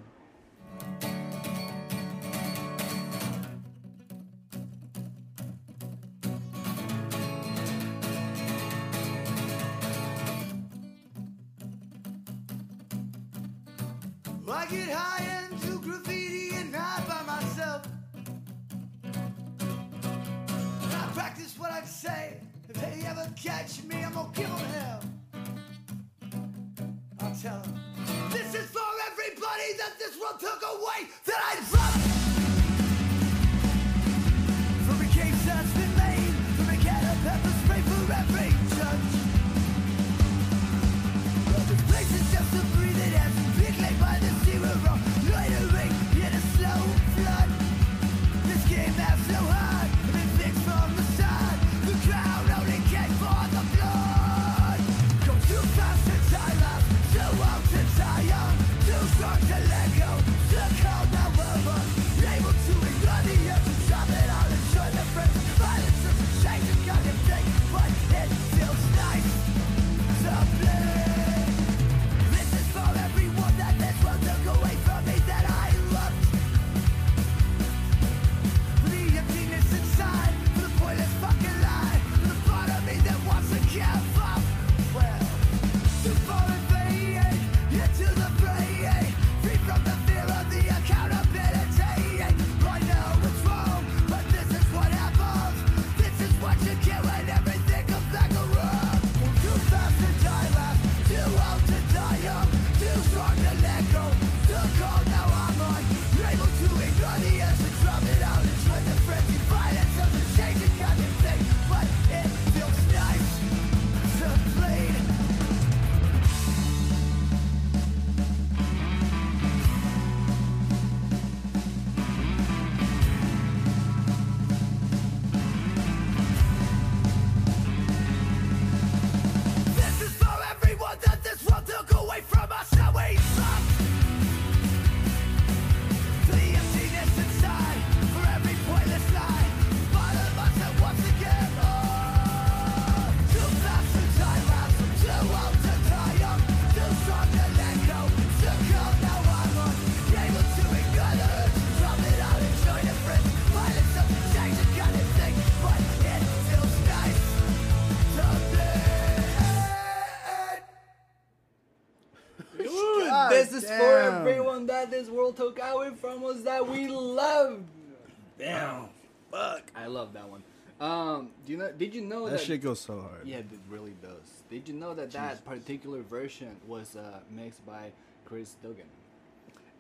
[171.72, 171.93] Um, do you know?
[171.93, 173.26] Did you know That that, shit goes so hard.
[173.28, 174.43] Yeah, it really does.
[174.49, 177.91] Did you know that that particular version was uh, mixed by
[178.26, 178.86] Chris Dugan?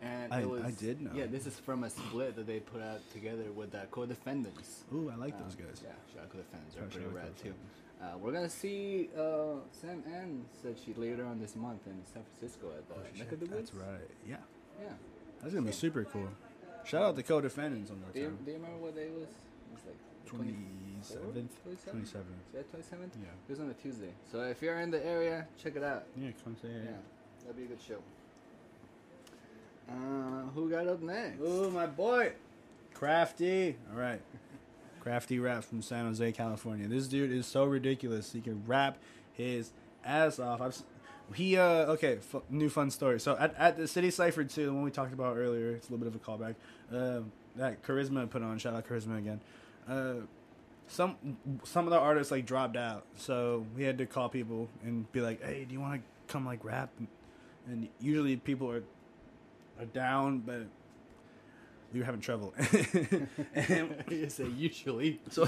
[0.01, 1.11] And I- it was, I did know.
[1.13, 4.83] Yeah, this is from a split that they put out together with the co-defendants.
[4.93, 5.81] Ooh, I like Uh, those guys.
[5.83, 6.75] Yeah, shout out co-defendants.
[6.75, 7.53] They're pretty rad too.
[8.01, 12.23] Uh, we're gonna see uh, Sam Ann said she later on this month in San
[12.23, 13.69] Francisco at the Neck of the Woods.
[13.69, 14.09] That's right.
[14.27, 14.37] Yeah.
[14.81, 14.87] Yeah.
[15.39, 16.29] That's gonna be super cool.
[16.83, 18.13] Shout out to co-defendants on that.
[18.15, 18.37] Do you, time.
[18.43, 19.29] do you remember what day it was?
[19.29, 19.97] It was like
[21.01, 21.47] 27th?
[21.67, 21.95] 27th?
[21.95, 22.23] 27th.
[22.53, 22.99] Yeah, 27th?
[23.21, 23.27] Yeah.
[23.47, 24.13] It was on a Tuesday.
[24.31, 26.05] So if you're in the area, check it out.
[26.15, 26.95] Yeah, come say Yeah, it.
[27.41, 27.97] that'd be a good show.
[29.89, 31.39] Uh, who got up next?
[31.41, 32.31] Ooh, my boy,
[32.95, 33.75] Krafty.
[33.93, 34.21] All right,
[35.03, 36.87] Krafty rap from San Jose, California.
[36.87, 38.31] This dude is so ridiculous.
[38.31, 38.97] He can rap
[39.33, 39.71] his
[40.05, 40.61] ass off.
[40.61, 40.77] I've
[41.35, 43.19] he uh okay f- new fun story.
[43.19, 45.91] So at, at the City Cipher too, the one we talked about earlier, it's a
[45.93, 46.55] little bit of a callback.
[46.91, 48.57] Um, that Karisma put on.
[48.59, 49.41] Shout out Karisma again.
[49.89, 50.13] Uh,
[50.91, 51.15] some
[51.63, 55.21] some of the artists like dropped out, so we had to call people and be
[55.21, 56.91] like, "Hey, do you want to come like rap?"
[57.67, 58.83] And usually people are
[59.79, 60.65] are down, but
[61.93, 62.53] we were having trouble.
[63.55, 65.21] and you say usually.
[65.31, 65.47] So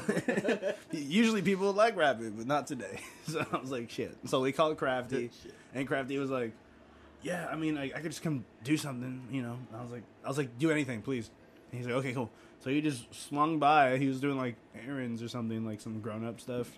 [0.91, 3.01] usually people like rapping, but not today.
[3.27, 4.15] So I was like, shit.
[4.25, 5.29] So we called Krafty,
[5.73, 6.53] and Krafty was like,
[7.21, 9.57] yeah, I mean, I, I could just come do something, you know.
[9.71, 11.29] And I was like, I was like, do anything, please.
[11.73, 12.29] And he's like, okay, cool.
[12.59, 13.97] So he just swung by.
[13.97, 14.55] He was doing like
[14.87, 16.69] errands or something, like some grown up stuff.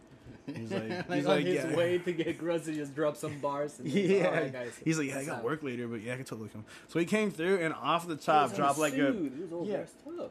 [0.45, 1.75] He's like, like he's on like, his yeah.
[1.75, 3.77] way to get groceries, just drop some bars.
[3.79, 6.01] And then, oh, Yeah, "All right, guys, he's like, yeah, I got work later, but
[6.01, 6.63] yeah, I can totally come.
[6.87, 9.33] So he came through and off the top was dropped like a suit.
[9.65, 9.83] He yeah,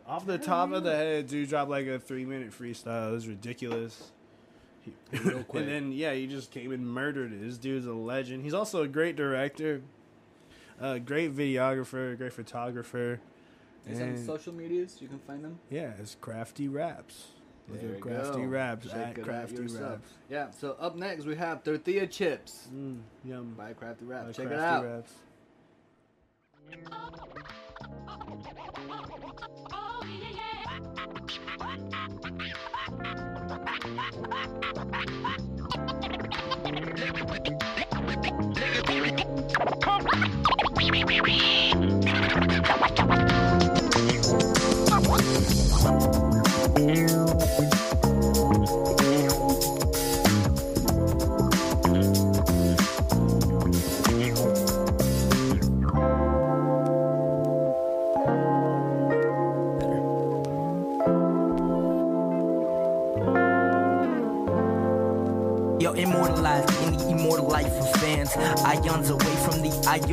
[0.07, 3.11] off the top of the head, dude dropped like a three minute freestyle.
[3.11, 4.13] It was ridiculous.
[5.13, 5.63] Real quick.
[5.63, 7.43] and then yeah, he just came and murdered it.
[7.43, 8.45] This dude's a legend.
[8.45, 9.83] He's also a great director,
[10.81, 13.21] a great videographer, a great photographer.
[13.87, 14.97] He's on And- social medias.
[15.01, 15.59] You can find them.
[15.71, 17.29] yeah, it's Krafty Raps.
[17.69, 18.43] Look There at we Krafty go.
[18.45, 19.91] Raps Check at Krafty yourself.
[19.93, 20.13] Raps.
[20.29, 20.51] Yeah.
[20.51, 23.55] So up next we have tortilla chips Mm, yum.
[23.57, 24.27] by Krafty Rap.
[24.27, 24.85] By Check it Krafty out.
[24.85, 25.15] Raps.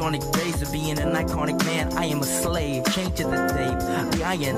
[0.02, 1.96] the ionic rays of being an iconic man.
[1.98, 3.80] I am a slave, chained to the tape,
[4.18, 4.56] the iron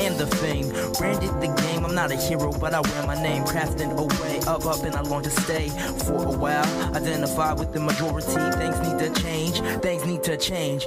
[0.00, 0.68] and the fame.
[0.98, 3.44] Branded the game, I'm not a hero, but I wear my name.
[3.44, 5.68] Crafting away, up, up, and I long to stay
[6.04, 6.64] for a while.
[6.94, 8.26] Identify with the majority,
[8.58, 10.86] things need to change, things need to change.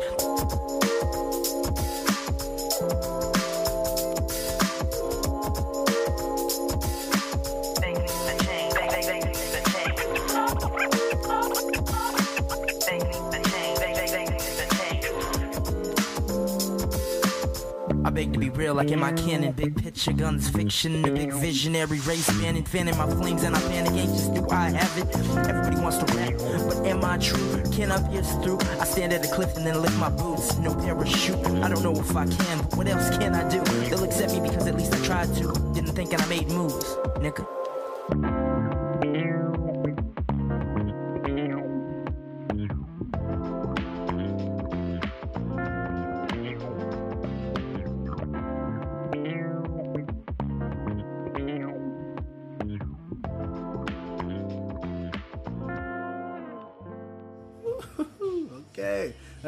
[18.25, 19.51] To be real, like in my canon.
[19.51, 23.93] Big picture, guns, fiction, a big visionary race man, fanning my flames, and I panic
[23.93, 24.27] anxious.
[24.29, 25.15] Do I have it?
[25.47, 26.33] Everybody wants to rap,
[26.67, 27.63] but am I true?
[27.71, 28.59] Can I pierce through?
[28.79, 30.57] I stand at a cliff and then lift my boots.
[30.57, 31.45] No parachute.
[31.63, 33.63] I don't know if I can, but what else can I do?
[33.89, 35.53] They'll accept me because at least I tried to.
[35.73, 37.56] Didn't think and I made moves, nigga.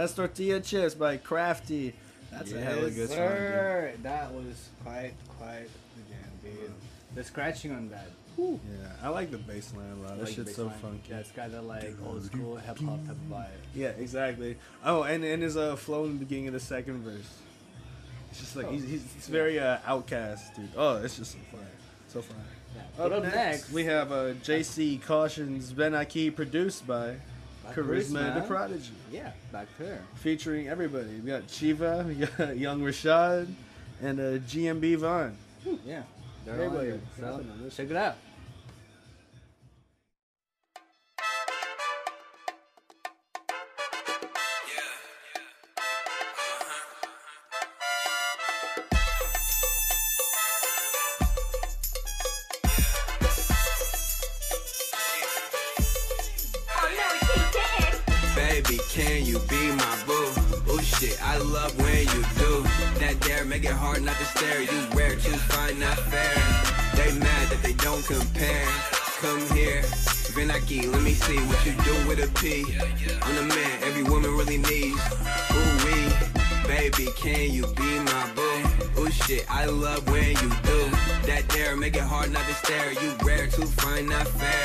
[0.10, 1.94] That's Tortilla Chips by Krafty.
[2.32, 4.04] That's a hella Yes, good song, dude.
[4.04, 6.72] That was quite, quite the jam, dude.
[7.16, 8.08] The scratching on that.
[8.38, 8.48] Yeah,
[9.04, 10.18] I like the bass line a lot.
[10.18, 10.74] That like shit's so baseline.
[10.76, 11.10] funky.
[11.12, 13.46] Yeah, it's got that like old school hip hop type vibe.
[13.76, 14.58] Yeah, exactly.
[14.86, 17.30] Oh, and and his uh, flow in the beginning of the second verse.
[18.32, 18.72] It's just like Oh.
[18.72, 20.70] he's, he's, he's very uh, OutKast, dude.
[20.78, 21.62] Oh, it's just so fire,
[22.08, 22.38] so fire.
[22.96, 27.16] But up next- we have uh, JC Caution's Ven Aquí, produced By
[27.74, 30.02] Karisma, the Prodigy, Yeah, back there.
[30.16, 31.20] featuring everybody.
[31.24, 33.48] We got SH!VA, we got Young Reshad,
[34.02, 35.36] and uh, GMB Von.
[35.86, 36.04] Yeah,
[36.46, 37.32] they're Everybody on there.
[37.32, 38.16] rapping on this So check it out.
[64.00, 64.62] Hard not to stare.
[64.62, 66.34] You rare, too fine, not fair.
[66.96, 68.66] They mad that they don't compare.
[69.20, 69.82] Come here,
[70.32, 72.64] Ven Aquí, let me see what you do with a P.
[73.22, 75.02] I'm the man every woman really needs.
[75.52, 76.08] Ooh wee,
[76.66, 78.64] baby, can you be my boo?
[78.96, 80.80] Oh shit, I love when you do
[81.28, 82.94] that dare, make it hard not to stare.
[83.04, 84.64] You rare, too fine, not fair.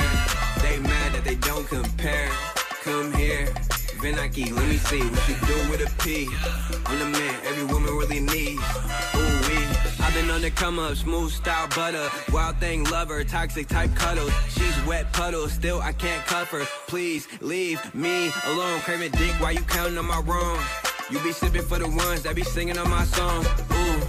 [0.63, 2.31] They mad that they don't compare.
[2.85, 3.53] Come here,
[4.05, 6.29] Ven Aquí, let me see what you do with a P.
[6.85, 8.61] I'm the man every woman really needs.
[9.15, 9.67] Ooh wee.
[9.99, 12.11] I've been on the come up, smooth style butter.
[12.31, 14.31] Wild thing lover, toxic type cuddles.
[14.51, 16.67] She's wet puddle, still I can't cuff her.
[16.87, 18.81] Please leave me alone.
[18.81, 20.59] Craving dick while you counting on my wrong.
[21.09, 23.47] You be sipping for the ones that be singing on my song.
[23.73, 24.03] Ooh.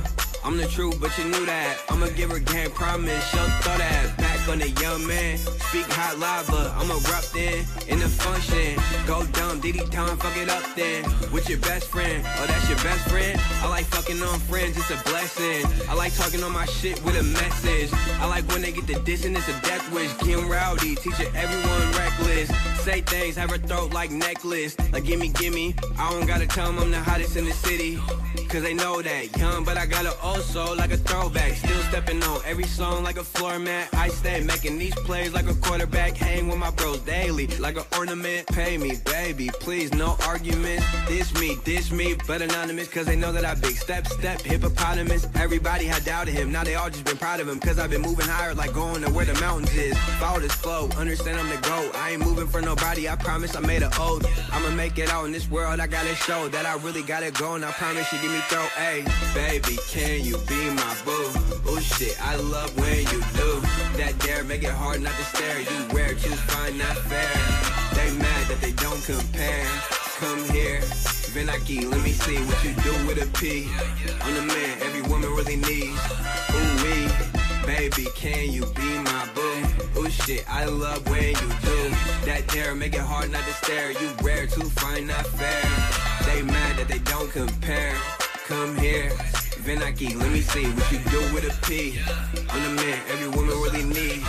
[0.43, 1.77] I'm the truth, but you knew that.
[1.87, 3.25] I'ma give her game promise.
[3.29, 5.37] She'll throw that back on the young man.
[5.37, 8.75] Speak hot lava, I'm erupting in the function.
[9.07, 11.03] Go dumb, Diddy time, fuck it up then.
[11.31, 13.39] With your best friend, oh that's your best friend.
[13.61, 15.65] I like fucking on friends, it's a blessing.
[15.89, 17.89] I like talking on my shit with a message.
[18.19, 20.11] I like when they get the dissing, it's a death wish.
[20.19, 22.49] Getting rowdy, teaching everyone reckless.
[22.83, 24.77] Say things, have her throat like necklace.
[24.91, 25.75] Like gimme, gimme.
[25.97, 27.99] I don't gotta tell them I'm the hottest in the city.
[28.47, 29.37] Cause they know that.
[29.37, 31.53] Young, but I got a old soul like a throwback.
[31.53, 33.89] Still stepping on every song like a floor mat.
[33.93, 36.17] I stay making these plays like a quarterback.
[36.17, 38.47] Hang with my bros daily like an ornament.
[38.47, 40.85] Pay me, baby, please, no arguments.
[41.07, 42.87] Dish me, dish me, but anonymous.
[42.87, 45.27] Cause they know that I big step, step, hippopotamus.
[45.35, 46.51] Everybody had doubted him.
[46.51, 47.59] Now they all just been proud of him.
[47.59, 49.97] Cause I've been moving higher like going to where the mountains is.
[50.19, 51.95] Follow this flow, understand I'm the GOAT.
[51.95, 53.07] I ain't moving for nobody.
[53.07, 54.25] I promise I made an oath.
[54.51, 55.79] I'ma make it out in this world.
[55.79, 57.63] I gotta show that I really got it going.
[57.63, 58.65] I promise you give me throw.
[58.75, 61.31] Hey, baby, can you be my boo?
[61.67, 63.61] Oh shit, I love when you do
[63.97, 65.59] that dare, make it hard not to stare.
[65.61, 67.33] You rare, choose fine, not fair.
[67.93, 69.65] They mad that they don't compare.
[70.17, 70.81] Come here,
[71.33, 73.67] Ven Aquí, let me see what you do with a P.
[74.21, 76.01] I'm the man every woman really needs.
[76.55, 77.07] Ooh wee,
[77.65, 79.63] baby, can you be my boo?
[79.97, 81.79] Oh shit, I love when you do
[82.25, 83.91] that dare, make it hard not to stare.
[83.91, 85.65] You rare, too fine, not fair.
[86.25, 87.95] They mad that they don't compare.
[88.47, 89.09] Come here,
[89.61, 91.97] Ven Aquí, let me see what you do with a P.
[92.51, 94.23] I'm the man every woman really needs.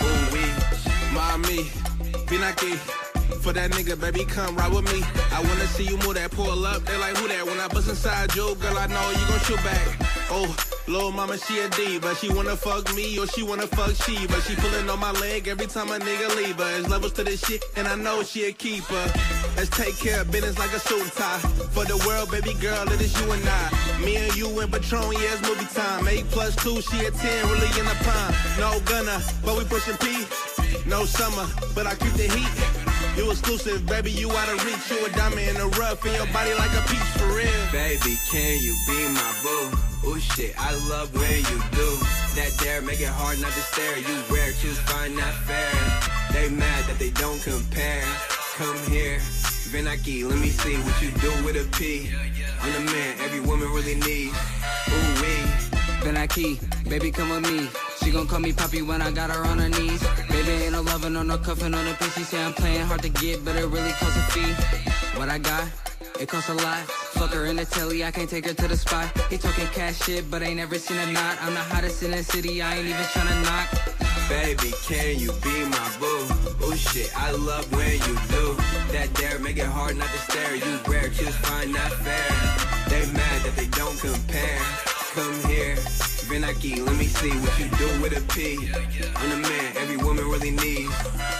[0.00, 1.64] Ooh wee, Mommy,
[2.28, 2.76] Ven Aquí.
[3.42, 5.02] For that nigga, baby, come ride with me.
[5.32, 6.82] I wanna see you move that pull up.
[6.86, 7.44] They like, who that?
[7.44, 10.17] When I bust inside you, girl, I know you gon' shoot back.
[10.30, 10.54] Oh,
[10.86, 14.26] little mama, she a D, but she wanna fuck me or she wanna fuck she.
[14.26, 16.64] But she pulling on my leg every time a nigga leave her.
[16.64, 19.04] There's levels to this shit, and I know she a keeper.
[19.56, 21.38] Let's take care of business like a suit and tie.
[21.72, 23.98] For the world, baby girl, it is you and I.
[24.04, 26.06] Me and you and Patron, yeah, it's movie time.
[26.08, 28.34] Eight plus two, she a ten, really in the prime.
[28.60, 30.26] No gunner, but we pushing P.
[30.86, 32.52] No summer, but I keep the heat.
[33.16, 34.90] You exclusive, baby, you out of reach.
[34.90, 37.64] You a diamond in the rough, in your body like a peach for real.
[37.72, 39.97] Baby, can you be my boo?
[40.10, 41.88] Oh shit, I love when you do
[42.40, 43.98] that dare, make it hard not to stare.
[43.98, 45.68] You rare, choose fine, not fair.
[46.32, 48.08] They mad that they don't compare.
[48.56, 49.20] Come here,
[49.68, 52.08] Ven Aquí, let me see what you do with a P.
[52.62, 54.32] I'm the man every woman really needs.
[54.88, 55.44] Ooh wee.
[56.00, 56.56] Ven Aquí,
[56.88, 57.68] baby, come with me.
[58.00, 60.00] She gon' call me poppy when I got her on her knees.
[60.30, 62.14] Baby, ain't no loving or no cuffing on piece.
[62.14, 65.18] She say I'm playing hard to get, but it really costs a fee.
[65.18, 65.68] What I got,
[66.20, 66.78] it costs a lot.
[67.16, 69.06] Fuck her in the telly, I can't take her to the spot.
[69.30, 71.38] He talking cash shit, but ain't never seen a knot.
[71.42, 73.98] I'm the hottest in the city, I ain't even tryna knock.
[74.28, 76.26] Baby, can you be my boo?
[76.60, 78.54] Oh shit, I love when you do
[78.92, 80.56] that dare, make it hard not to stare.
[80.56, 82.28] You rare, choose fine, not fair.
[82.88, 84.60] They mad that they don't compare.
[85.14, 85.76] Come here,
[86.28, 88.58] Ven Aquí, let me see what you do with a P.
[89.16, 90.94] I'm the man every woman really needs.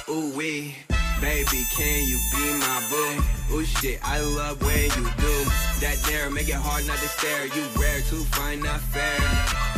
[0.09, 0.76] Ooh wee,
[1.20, 3.22] baby, can you be my boo?
[3.50, 5.34] Oh shit, I love when you do
[5.80, 7.46] that dare, make it hard not to stare.
[7.46, 9.18] You rare, too fine, not fair.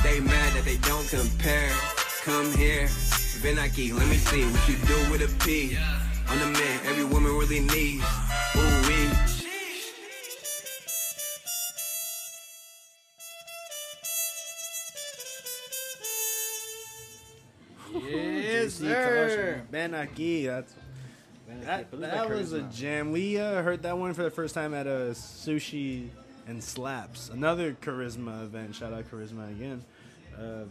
[0.02, 1.70] They mad that they don't compare.
[2.24, 2.88] Come here,
[3.40, 5.76] Ven Aquí, let me see what you do with a P.
[6.28, 8.04] I'm the man every woman really needs.
[8.56, 9.10] Ooh wee.
[17.92, 19.62] Yes, Juicy sir.
[19.70, 20.74] Ven Aquí, that's
[21.62, 23.12] that, that was a jam.
[23.12, 26.08] We uh, heard that one for the first time at a sushi
[26.46, 28.74] and slaps, another Karisma event.
[28.74, 29.84] Shout out Karisma again.
[30.38, 30.64] Uh,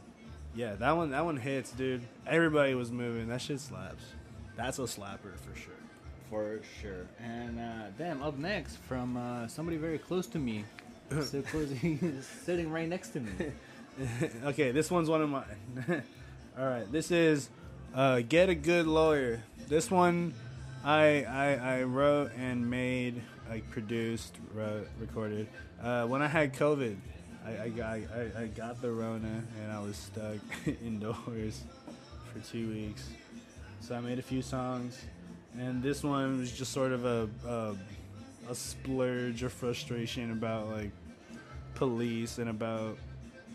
[0.56, 2.02] yeah, that one that one hits, dude.
[2.28, 3.28] Everybody was moving.
[3.28, 4.04] That shit slaps.
[4.56, 5.74] That's a slapper for sure.
[6.30, 7.08] For sure.
[7.24, 10.66] And uh, damn, up next from uh, somebody very close to me.
[11.22, 11.70] so close,
[12.44, 13.32] sitting right next to me.
[14.46, 16.04] okay, this one's one of mine.
[16.58, 17.50] All right, this is
[17.96, 20.34] uh, "Get a Good Lawyer." This one,
[20.84, 25.48] I I, I wrote and made like produced, wrote, recorded.
[25.82, 26.96] Uh, when I had COVID,
[27.46, 30.38] I, I, I, I got the Rona and I was stuck
[30.84, 31.64] indoors
[32.32, 33.10] for two weeks.
[33.82, 35.02] So I made a few songs,
[35.58, 37.76] and this one was just sort of a, a,
[38.52, 40.92] a splurge of frustration about like
[41.76, 42.98] police and about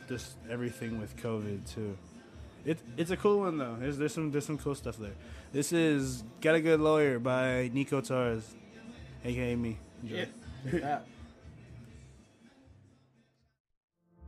[0.09, 1.97] just everything with COVID too.
[2.64, 3.76] It, it's a cool one though.
[3.78, 5.12] There's, there's some there's some cool stuff there.
[5.52, 8.54] This is "Get a Good Lawyer" by Niko Torres,
[9.24, 9.78] aka me.
[10.02, 10.26] Enjoy.
[10.72, 10.98] Yeah.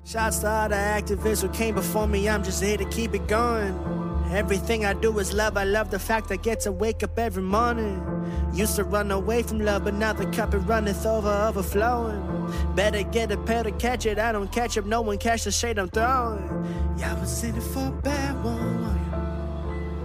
[0.05, 3.27] Shouts to all the activists who came before me, I'm just here to keep it
[3.27, 3.75] going.
[4.31, 7.43] Everything I do is love, I love the fact I get to wake up every
[7.43, 8.01] morning.
[8.53, 12.36] Used to run away from love, but now the cup it runneth over, overflowing.
[12.75, 15.53] Better get a pair to catch it, I don't catch up, no one catch the
[15.53, 16.43] shade I'm throwing.
[16.99, 18.99] Yeah, I was in it for a bad one.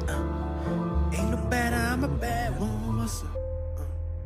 [0.07, 2.97] Uh, ain't no better, I'm a bad one.
[2.97, 3.35] What's up?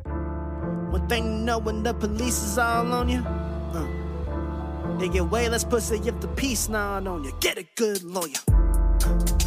[0.06, 3.20] Uh, one thing to know when the police is all on you.
[3.20, 7.32] Uh, they get way less pussy if the peace not on you.
[7.40, 8.55] Get a good lawyer.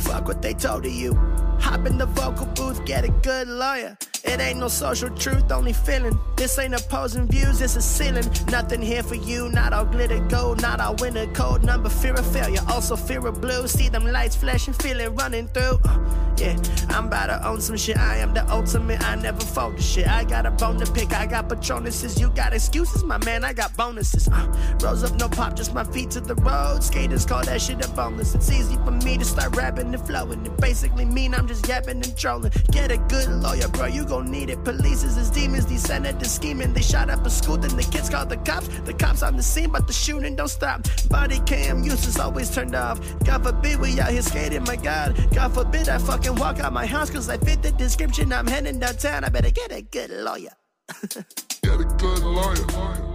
[0.09, 1.13] Fuck what they told to you.
[1.59, 3.95] Hop in the vocal booth, get a good lawyer.
[4.23, 6.17] It ain't no social truth, only feeling.
[6.35, 8.25] This ain't opposing views, it's a ceiling.
[8.47, 11.63] Nothing here for you, not all glitter gold, not all winter cold.
[11.63, 13.67] Number fear of failure, also fear of blue.
[13.67, 15.79] See them lights flashing, feel it running through.
[15.85, 15.99] Uh,
[16.37, 16.57] yeah,
[16.89, 17.97] I'm about to own some shit.
[17.97, 20.07] I am the ultimate, I never fold the shit.
[20.07, 22.19] I got a bone to pick, I got patronuses.
[22.19, 24.27] You got excuses, my man, I got bonuses.
[24.27, 26.83] Uh, rose up, no pop, just my feet to the road.
[26.83, 28.35] Skaters call that shit a bonus.
[28.35, 30.45] It's easy for me to start rapping flowing.
[30.45, 32.51] It basically mean I'm just yapping and trolling.
[32.71, 34.63] Get a good lawyer, bro, you gon' need it.
[34.63, 36.73] Police is as demons, descended to scheming.
[36.73, 38.67] They shot up a school, then the kids called the cops.
[38.67, 40.87] The cops on the scene, but the shooting don't stop.
[41.09, 42.99] Body cam use is always turned off.
[43.23, 45.15] God forbid we out here skating, my God.
[45.33, 48.31] God forbid I fucking walk out my house, cause I fit the description.
[48.33, 50.51] I'm heading downtown, I better get a good lawyer.
[51.61, 53.08] Get a good lawyer.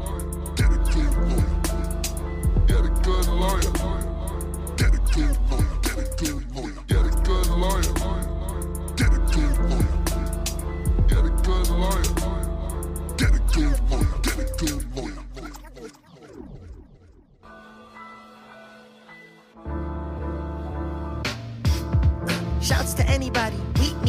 [23.36, 23.63] everybody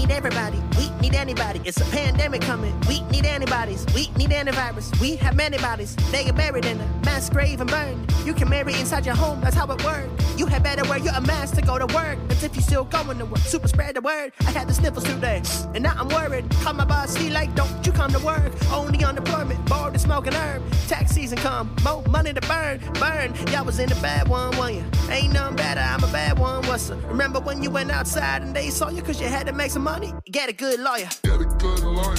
[0.06, 0.62] need everybody.
[0.78, 1.62] We need anybody.
[1.66, 2.80] It's a pandemic coming.
[2.88, 3.86] We need antibodies.
[3.96, 5.00] We need antivirus.
[5.00, 5.96] We have many bodies.
[6.12, 8.12] They get buried in a mass grave and burned.
[8.26, 9.42] You can marry inside your home.
[9.42, 10.10] That's how it works.
[10.38, 12.18] You had better wear your mask to go to work.
[12.30, 13.40] As if you still going to work.
[13.40, 14.34] Super spread the word.
[14.42, 15.42] I had the sniffles today.
[15.74, 16.50] And now I'm worried.
[16.62, 17.16] Call my boss.
[17.16, 18.52] He like, don't you come to work.
[18.72, 19.64] Only unemployment.
[19.66, 20.62] Bored and smoking herb.
[20.88, 21.76] Tax season come.
[21.84, 22.80] More money to burn.
[23.00, 23.34] Burn.
[23.52, 24.84] Y'all was in the bad one, one you?
[25.10, 25.82] Ain't nothing better.
[25.82, 26.66] I'm a bad one.
[26.68, 27.00] What's up?
[27.08, 29.84] Remember when you went outside and they saw you cause you had to make some
[29.84, 29.95] money?
[29.96, 31.08] Get a good lawyer.
[31.24, 32.16] Get a good lawyer.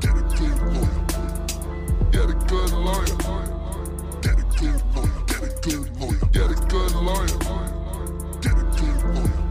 [0.00, 1.04] Get a good lawyer.
[2.10, 3.04] Get a good lawyer.
[4.22, 5.24] Get a good lawyer.
[5.26, 6.18] Get a good lawyer.
[6.32, 7.26] Get a good lawyer.
[8.40, 9.42] Get a good lawyer.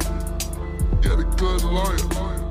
[1.02, 2.43] Get a good lawyer.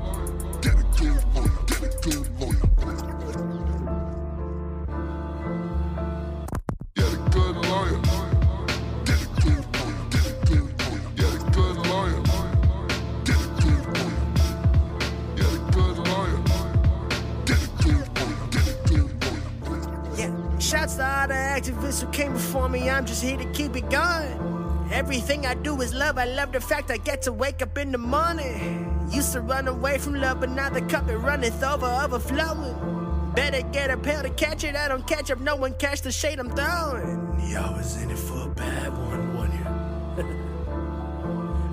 [20.73, 22.89] Shouts to all the activists who came before me.
[22.89, 24.89] I'm just here to keep it going.
[24.91, 26.17] Everything I do is love.
[26.17, 29.07] I love the fact I get to wake up in the morning.
[29.11, 33.31] Used to run away from love, but now the cup it runneth over, overflowing.
[33.35, 34.75] Better get a pail to catch it.
[34.75, 37.39] I don't catch up, no one catch the shade I'm throwing.
[37.51, 39.65] Y'all was in it for a bad one, one you?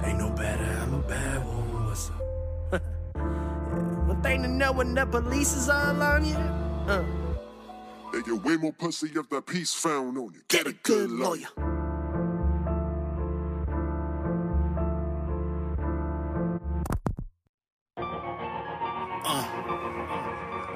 [0.07, 1.87] Ain't no better, I'm a bad one.
[1.87, 2.83] What's up?
[4.09, 6.37] One thing to know when the police is all on you.
[6.37, 7.30] Uh.
[8.13, 10.41] They get way more pussy if the peace found on you.
[10.49, 11.47] Get a good lawyer.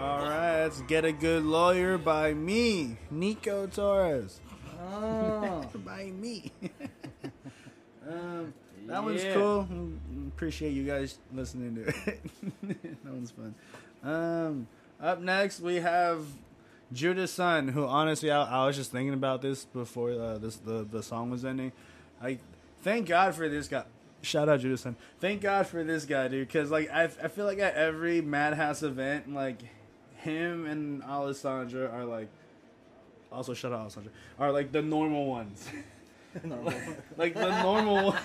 [0.01, 4.41] All right, let's get a good lawyer by me, Niko Torres.
[4.93, 5.66] Oh.
[5.85, 6.53] by me.
[8.09, 8.53] um,
[8.87, 9.35] that one's Yeah.
[9.35, 9.68] cool.
[10.28, 12.20] Appreciate you guys listening to it.
[13.05, 13.55] that one's fun.
[14.03, 14.66] Um,
[15.01, 16.20] up next we have
[16.95, 20.86] Judah Sun, who honestly I, I was just thinking about this before uh, this the
[20.90, 21.72] the song was ending.
[22.22, 22.38] I
[22.82, 23.84] thank God for this guy.
[24.22, 24.97] Shout out Judah Sun.
[25.20, 26.47] Thank God for this guy, dude.
[26.47, 29.59] Because like I, I feel like at every Madhouse event, like
[30.16, 32.28] him and Alessandra are like.
[33.30, 34.12] Also, shout out Alessandra.
[34.38, 35.68] Are like the normal ones.
[37.16, 38.20] like the normal ones.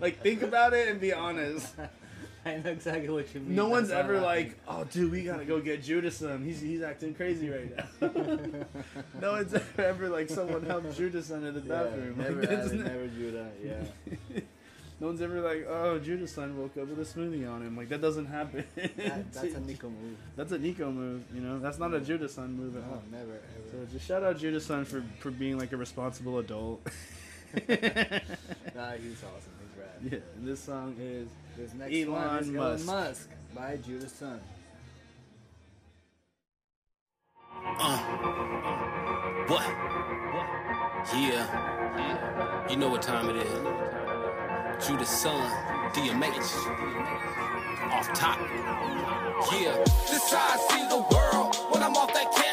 [0.00, 1.74] Like think about it and be honest.
[2.48, 3.54] I know exactly what you mean.
[3.54, 6.44] No one's ever like, oh, dude, we gotta go get Judah Sun.
[6.44, 8.08] He's he's acting crazy right now.
[9.20, 12.18] no one's ever like someone helped Judas under the Yeah, bathroom.
[12.18, 14.40] never like, that's never do that, yeah.
[15.00, 17.76] no one's ever like, oh, Judah Sun woke up with a smoothie on him.
[17.76, 18.64] Like that doesn't happen.
[18.76, 20.16] That- that's a Niko move.
[20.36, 21.22] That's a Niko move.
[21.34, 23.02] You know, that's not a Judah Sun move at No, all.
[23.10, 23.42] never, ever.
[23.70, 26.80] So just shout out Judas son for for being like a responsible adult.
[27.54, 29.54] Nah, he's awesome.
[29.60, 30.12] He's rad.
[30.12, 31.28] Yeah, this song is
[31.58, 32.88] This next Elon one is Musk.
[32.88, 34.40] Elon Musk by Judah Sun.
[37.80, 37.98] Uh,
[39.48, 39.66] what?
[41.16, 42.68] Yeah.
[42.70, 44.86] You know what time it is.
[44.86, 45.50] Judah Sun,
[45.94, 46.36] DMH.
[47.90, 48.38] Off top.
[48.38, 49.82] Yeah.
[50.08, 52.47] This how I see the world when I'm off that cannabis.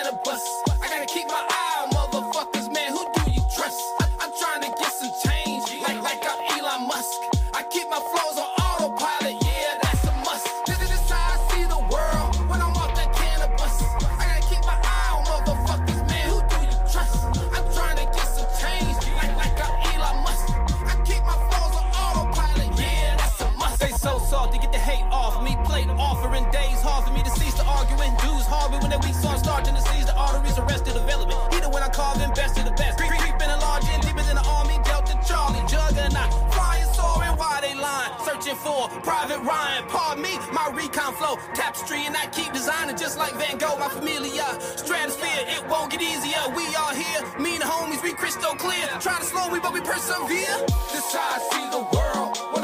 [28.95, 31.39] That weak song starting to seize the arteries, arrested development.
[31.53, 32.97] Either when I call of the best.
[32.97, 34.79] Creep, creeping and large and deeper than the army.
[34.83, 36.31] Delta Charlie, juggernaut.
[36.53, 38.11] Flying, soaring, why they lying?
[38.23, 39.83] Searching for Private Ryan.
[39.89, 41.35] Pardon me, my recon flow.
[41.53, 44.47] Tapestry and I keep designing just like Van Gogh, my familia.
[44.79, 46.43] Stratosphere, it won't get easier.
[46.55, 48.87] We are here, me and the homies, we crystal clear.
[48.99, 50.55] Try to slow me, but we persevere.
[50.91, 52.54] This how I see the world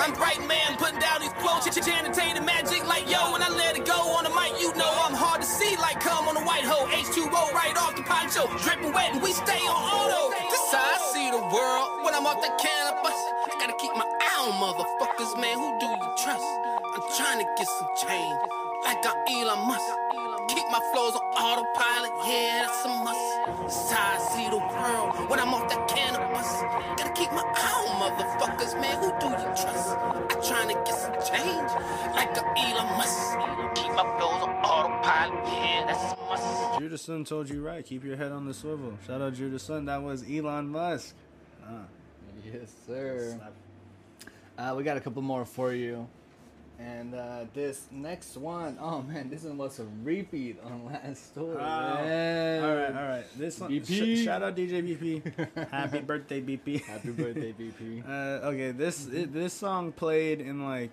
[0.00, 1.66] I'm bright man, putting down these quotes.
[1.66, 3.32] Ch- ch- Chanitated magic like yo.
[3.32, 6.00] When I let it go on the mic, you know I'm hard to see like
[6.00, 6.86] come on a white hole.
[6.88, 8.46] H2O right off the poncho.
[8.64, 10.34] Dripping wet and we stay on auto.
[10.50, 13.18] This how I see the world when I'm off the cannabis.
[13.48, 15.58] I gotta keep my eye on motherfuckers, man.
[15.58, 16.44] Who do you trust?
[16.94, 18.36] I'm trying to get some change,
[18.84, 20.25] like I'm Elon Musk.
[20.48, 23.64] Keep my flows on autopilot, yeah, that's a must.
[23.64, 26.50] This how I see the world when I'm off that cannabis.
[26.96, 28.96] Gotta keep my eye on motherfuckers, man.
[29.02, 29.96] Who do you trust?
[29.96, 31.70] I'm trying to get some change,
[32.14, 33.38] like I'm Elon Musk.
[33.74, 36.78] Keep my flows on autopilot, yeah, that's a must.
[36.78, 37.84] Judah Sun told you right.
[37.84, 38.96] Keep your head on the swivel.
[39.06, 39.86] Shout out Judah Sun.
[39.86, 41.14] That was Elon Musk.
[41.64, 41.84] Ah.
[42.44, 43.40] Yes, sir.
[44.56, 46.06] Uh, we got a couple more for you.
[46.78, 51.54] And uh, this next one, oh man, this one was a repeat on last tour.
[51.56, 52.62] Man.
[52.62, 53.24] All right, all right.
[53.38, 54.16] This one, BP.
[54.16, 55.68] sh- shout out DJ BP.
[55.70, 56.84] Happy birthday, BP.
[56.84, 58.04] Happy birthday, BP.
[58.06, 60.90] Uh, okay, this it, this song played in like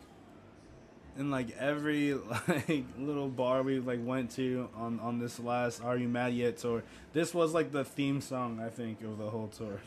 [1.18, 2.14] in like every
[2.48, 6.58] like little bar we like went to on on this last Are You Mad Yet
[6.58, 6.84] tour.
[7.12, 9.82] This was like the theme song I think of the whole tour.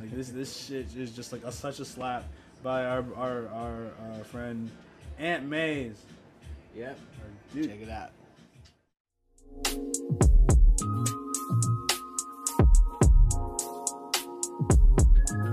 [0.00, 2.24] Like this this shit is just like a, such a slap
[2.62, 4.70] by our our our, our friend
[5.18, 5.96] Ant Mays.
[6.74, 6.98] Yep.
[7.54, 7.70] Dude.
[7.70, 8.10] Check it out.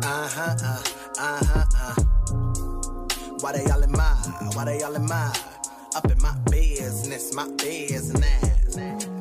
[0.05, 0.83] Uh huh, uh,
[1.17, 1.95] uh huh, uh.
[3.39, 4.13] Why they all in my,
[4.53, 5.33] why they all in my,
[5.95, 9.12] up in my business, my business.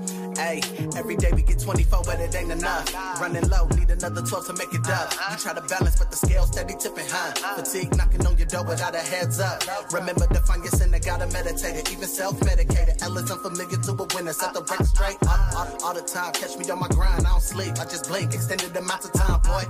[0.42, 2.92] Every day we get 24, but it ain't enough.
[3.20, 5.14] Running low, need another 12 to make it up.
[5.30, 7.30] You try to balance, but the scale steady tipping high.
[7.54, 9.62] Fatigue knocking on your door without a heads up.
[9.92, 11.92] Remember to find your sinner, gotta meditate it.
[11.92, 13.02] Even self-medicated.
[13.02, 14.32] L is unfamiliar to a winner.
[14.32, 16.32] Set the record straight up, all, all the time.
[16.32, 17.78] Catch me on my grind, I don't sleep.
[17.78, 19.62] I just blink, extended amount of time, boy.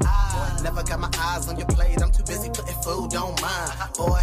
[0.62, 2.00] Never got my eyes on your plate.
[2.00, 4.22] I'm too busy putting food on mine, boy.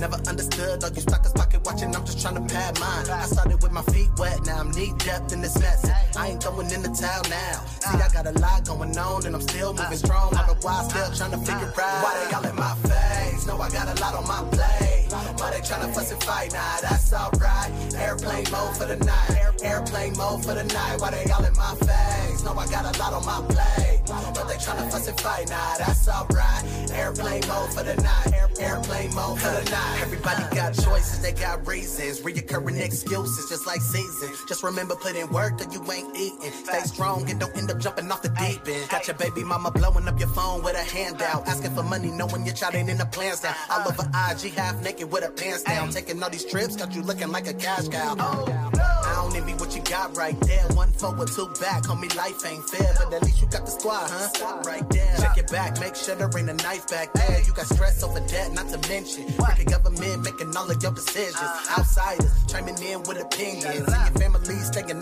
[0.00, 1.94] Never understood all you stalkers pocket watching.
[1.94, 3.06] I'm just trying to pad mine.
[3.08, 5.90] I started with my feet wet, now I'm knee depth in this mess.
[6.16, 7.64] I ain't going in the town now.
[7.80, 10.36] See, I got a lot going on and I'm still moving strong.
[10.36, 13.46] All the while still trying to figure out why they all in my face.
[13.46, 15.08] Know I got a lot on my plate.
[15.38, 16.52] Why they trying to fuss and fight?
[16.52, 17.70] Nah, that's alright.
[17.94, 19.42] Airplane mode for the night.
[19.62, 22.42] Airplane mode for the night, why they all in my face?
[22.42, 25.78] Know I got a lot on my plate, but they tryna fuss and fight, nah,
[25.78, 26.64] that's alright.
[26.90, 30.00] Airplane mode for the night, airplane mode for the night.
[30.02, 34.44] Everybody got choices, they got reasons, reoccurring excuses, just like seasons.
[34.48, 36.52] Just remember put in work or you ain't eating.
[36.64, 38.88] Stay strong and don't end up jumping off the deep end.
[38.90, 42.44] Got your baby mama blowing up your phone with a handout, asking for money, knowing
[42.44, 43.54] your child ain't in the plans down.
[43.70, 47.02] All over IG, half naked with her pants down, taking all these trips, got you
[47.02, 48.14] looking like a cash cow.
[48.18, 48.70] oh
[49.12, 50.66] I don't envy what you got right there.
[50.68, 51.82] One forward, two back.
[51.84, 54.62] Homie, life ain't fair, but at least you got the squad, huh?
[54.64, 55.16] Right there.
[55.18, 57.40] Check it back, make sure there ain't a knife back there.
[57.42, 59.26] You got stress over debt, not to mention.
[59.38, 61.50] Wicked government making all of your decisions.
[61.76, 63.64] Outsiders chiming in with opinions.
[63.64, 64.31] And your family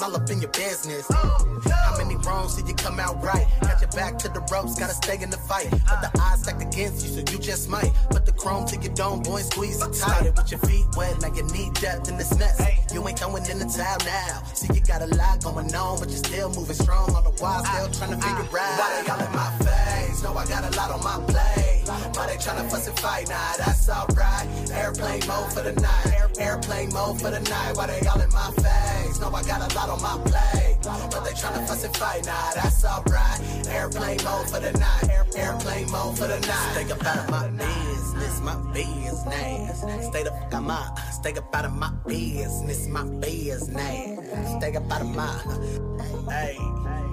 [0.00, 1.06] staying all up in your business.
[1.10, 3.46] Oh, How many wrongs did you come out right?
[3.62, 5.70] Got your back to the ropes, gotta stay in the fight.
[5.70, 7.92] But the odds stacked against you, so you just might.
[8.10, 9.94] Put the chrome to your dome, boy, and squeeze it tight.
[9.94, 12.60] Started with your feet wet, now you need depth in this mess.
[12.92, 14.42] You ain't throwing in the towel now.
[14.54, 17.14] See, you got a lot going on, but you're still moving strong.
[17.14, 17.98] On the while, still ah.
[17.98, 18.64] trying to figure ah.
[18.64, 18.78] out.
[18.80, 20.22] Why they all in my face?
[20.22, 21.69] Know I got a lot on my plate.
[22.14, 23.28] Why they trying to fuss and fight?
[23.28, 24.46] Nah, that's alright.
[24.72, 26.38] Airplane mode for the night.
[26.38, 27.76] Airplane mode for the night.
[27.76, 29.20] Why they all in my face?
[29.20, 30.78] Know I got a lot on my plate.
[30.82, 32.24] But they trying to fuss and fight?
[32.26, 33.40] Nah, that's alright.
[33.68, 35.10] Airplane mode for the night.
[35.36, 36.72] Airplane mode for the night.
[36.72, 40.06] Stay up out of my business, my business.
[40.06, 44.56] Stay the fuck out my, stay up out of my business, my business.
[44.58, 46.56] Stay up out of my, hey.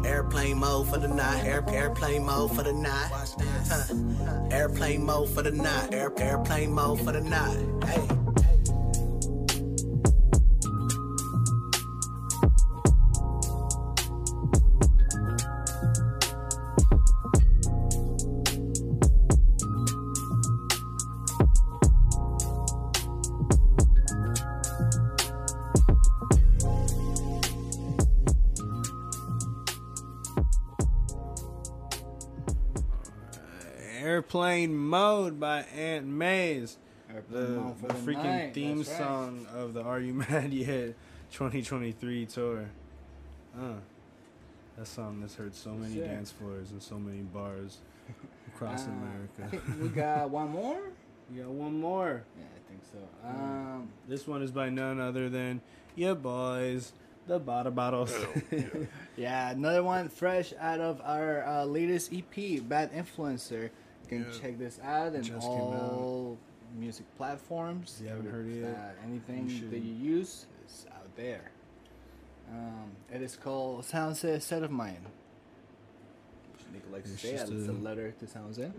[0.08, 3.12] Airplane mode for the night, air, airplane mode for the night.
[3.68, 3.94] Huh.
[4.50, 7.58] Airplane mode for the night, air, airplane mode for the night.
[7.86, 8.47] Hey.
[34.32, 36.78] Airplane Mode by Ant Mays.
[37.30, 38.98] The, the the freaking night, theme that's right.
[38.98, 40.96] song of the Are You Mad Yet
[41.32, 42.66] 2023 tour.
[43.58, 43.62] Uh,
[44.78, 46.06] that song has heard so many Sure.
[46.08, 47.78] dance floors and so many bars
[48.54, 49.62] across Uh, America.
[49.82, 50.82] We got one more.
[51.32, 52.24] We got one more.
[52.38, 53.30] Yeah, I think so.
[53.30, 55.62] Um, This one is by none other than
[55.96, 56.92] your boys,
[57.28, 58.14] the Bada Bottles.
[59.16, 63.70] yeah, another one fresh out of our uh, latest EP, Bad Influencer.
[64.10, 64.40] You can Yeah.
[64.40, 66.38] check this out in Just all
[66.78, 67.96] music platforms.
[68.00, 71.52] If you haven't heard it yet, uh, anything you that you use is out there.
[72.50, 75.06] Um, it is called Sounds a Set of Mine.
[76.54, 78.74] Which Nick likes to It's say just it's a a- letter to Sounds In.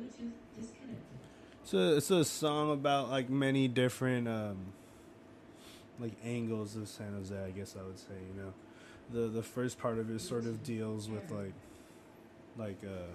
[1.62, 4.72] It's a, it's a song about like many different um,
[6.00, 7.36] like angles of San Jose.
[7.36, 8.14] I guess I would say.
[8.34, 8.54] You know,
[9.10, 11.52] the the first part of it sort of deals with like
[12.56, 13.12] like uh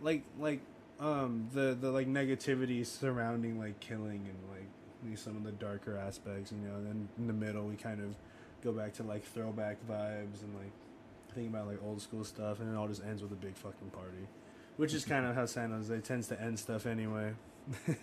[0.00, 0.60] like like
[1.00, 6.52] um the the like negativity surrounding like killing and like some of the darker aspects.
[6.52, 8.14] You know, and then in the middle we kind of
[8.64, 10.72] go back to like throwback vibes and like
[11.34, 13.90] think about like old school stuff, and it all just ends with a big fucking
[13.92, 14.26] party.
[14.76, 17.32] Which is kind of how San Jose tends to end stuff anyway.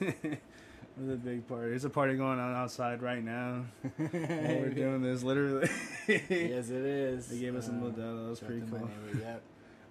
[0.97, 1.69] With a big party.
[1.71, 3.65] There's a party going on outside right now.
[3.97, 5.67] We're doing this, literally.
[6.07, 7.27] yes, it is.
[7.27, 8.23] They gave us some Uh, Modelo.
[8.23, 9.19] That was pretty out to my cool.
[9.19, 9.41] Yep.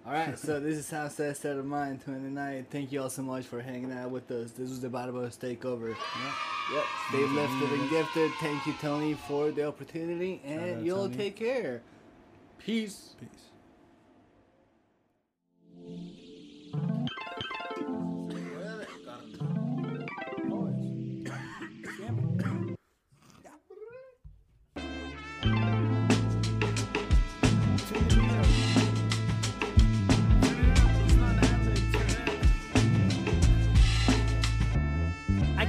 [0.05, 2.67] All right, so this is Soundset Set of Mine 29.
[2.69, 4.51] Thank you all so much for hanging out with us.
[4.51, 5.89] This was the Barbados Takeover.
[5.89, 5.97] Yep.
[6.75, 6.83] Yep.
[7.09, 8.31] Stay lifted and gifted.
[8.39, 11.17] Thank you, Tony, for the opportunity, and you'll Tony.
[11.17, 11.81] take care.
[12.59, 13.15] Peace.
[13.19, 13.49] Peace.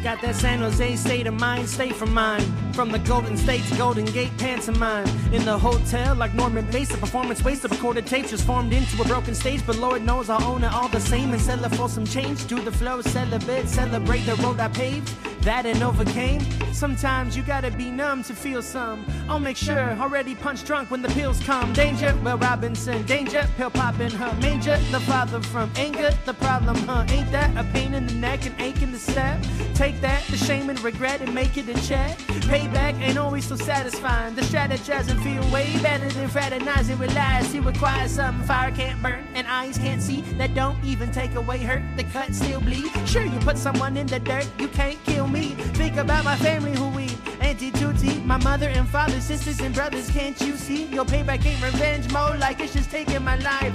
[0.06, 2.40] Got that San Jose state of mind, state from mine.
[2.74, 5.04] From the Golden State's Golden Gate pantomime.
[5.32, 9.02] In the hotel, like Norman Bates, the performance waste of recorded tapes just formed into
[9.02, 9.66] a broken stage.
[9.66, 12.46] But Lord knows I'll own it all the same and sell it for some change.
[12.46, 15.10] Do the flow, celebrate, celebrate the road I paved.
[15.46, 16.40] That and overcame.
[16.72, 19.06] Sometimes you gotta be numb to feel some.
[19.28, 21.72] I'll make sure, already punch drunk when the pills come.
[21.72, 24.76] Danger, Will Robinson, danger, pill pop in her manger.
[24.90, 27.06] The father from anger, the problem, huh?
[27.10, 29.40] Ain't that a pain in the neck and ache in the step?
[29.74, 32.18] Take that, the shame and regret, and make it a check.
[32.50, 34.34] Payback ain't always so satisfying.
[34.34, 37.52] The strategizing feel way better than fraternizing with lies.
[37.52, 40.22] He requires something fire can't burn and eyes can't see.
[40.38, 41.82] That don't even take away hurt.
[41.96, 42.90] The cut still bleed.
[43.06, 45.35] Sure, you put someone in the dirt, you can't kill me.
[45.42, 47.08] Think about my family who we
[47.40, 50.10] auntie Tootie, my mother and father, sisters and brothers.
[50.10, 50.86] Can't you see?
[50.86, 53.74] Your payback ain't revenge mode, like it's just taking my life.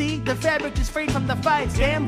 [0.00, 0.16] See?
[0.16, 1.76] The fabric is free from the fights.
[1.76, 2.06] Damn,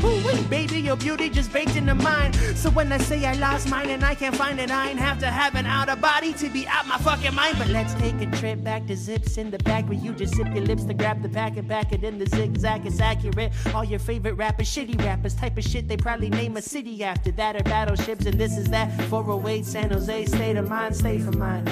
[0.48, 2.32] baby, your beauty just baked into mine.
[2.54, 5.18] So when I say I lost mine and I can't find it, I ain't have
[5.18, 7.58] to have an outer body to be out my fucking mind.
[7.58, 10.46] But let's take a trip back to zips in the back where you just sip
[10.54, 12.86] your lips to grab the pack and back it in the zigzag.
[12.86, 13.52] It's accurate.
[13.74, 17.30] All your favorite rappers, shitty rappers, type of shit they probably name a city after
[17.32, 18.24] that or battleships.
[18.24, 21.66] And this is that 408 San Jose state of mind, stay for mine.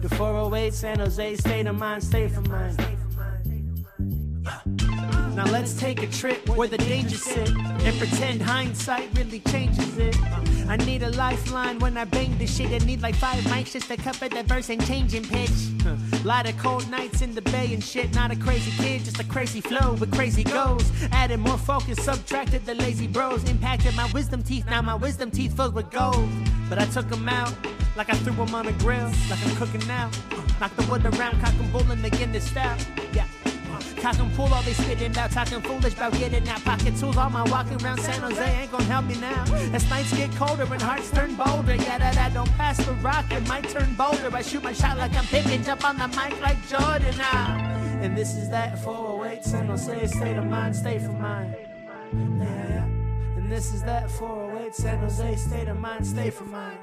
[0.00, 2.99] The 408 San Jose state of mind, stay for mine.
[5.34, 10.16] Now let's take a trip where the dangers sit and pretend hindsight really changes it.
[10.68, 12.70] I need a lifeline when I bang this shit.
[12.70, 15.50] I need like five mics just to cover the verse and changing pitch.
[16.24, 18.14] Lot of cold nights in the bay and shit.
[18.14, 20.90] Not a crazy kid, just a crazy flow with crazy goals.
[21.12, 23.42] Added more focus, subtracted the lazy bros.
[23.48, 26.28] Impacted my wisdom teeth, now my wisdom teeth filled with gold.
[26.68, 27.54] But I took them out
[27.96, 30.10] like I threw them on a grill, like I'm cooking now.
[30.60, 32.76] Knock the wood around, cock and bull again this style.
[33.12, 33.26] Yeah.
[34.00, 37.16] Cock and pull, all they spitting out, talking foolish about getting out pocket tools.
[37.18, 39.44] All my walking around San Jose ain't gonna help me now.
[39.74, 43.30] As nights get colder and hearts turn bolder, yeah, that I don't pass the rock,
[43.30, 44.34] it might turn bolder.
[44.34, 47.58] I shoot my shot like I'm picking, jump on the mic like Jordan now.
[48.00, 51.54] And this is that 408 San Jose state of mind, stay for mine.
[52.14, 52.84] Yeah, yeah.
[53.36, 56.78] And this is that 408 San Jose state of mind, stay for mine.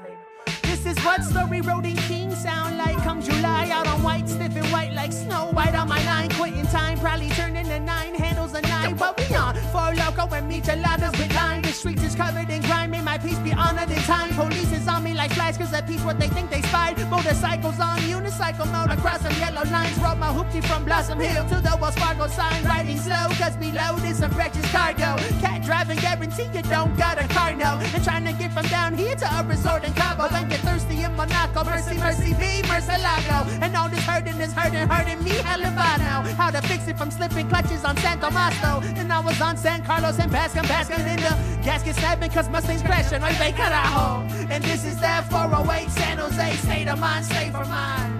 [0.88, 3.68] Is what Story Road and King sound like come July.
[3.70, 6.30] Out on white, stiff and white like snow white on my line.
[6.30, 8.96] Quitting time, probably turning to nine handles a nine.
[8.96, 9.54] What we on?
[9.70, 11.60] Four loco and meet micheladas with lime.
[11.60, 12.92] The streets is covered in grime.
[12.92, 14.30] May my peace be honored in time.
[14.34, 16.96] Police is on me like flies, cause I peace what they think they spied.
[17.10, 19.98] Motorcycles on unicycle mode across some yellow lines.
[19.98, 22.64] Rode my hoopty from Blossom Hill to the Wells Fargo sign.
[22.64, 25.16] Riding slow, cause below there's some precious cargo.
[25.42, 27.78] Cat driving, guarantee you don't got a car, no.
[27.94, 30.28] And trying to get from down here to a resort in Cabo.
[30.28, 31.64] Then get thirsty in Monaco.
[31.64, 33.46] Mercy, mercy, me, Mercelago.
[33.62, 36.86] And all this hurting is hurting, hurting me, hell if I know how to fix
[36.88, 38.82] it from slipping clutches on San Tomaso.
[38.96, 42.82] And I was on San Carlos and Baskin, Baskin in the gasket snapping cause Mustangs
[42.82, 43.22] crashing.
[43.22, 44.28] Oy vey carajo.
[44.50, 48.12] And this is that 408 San Jose state of mind, stay for mine.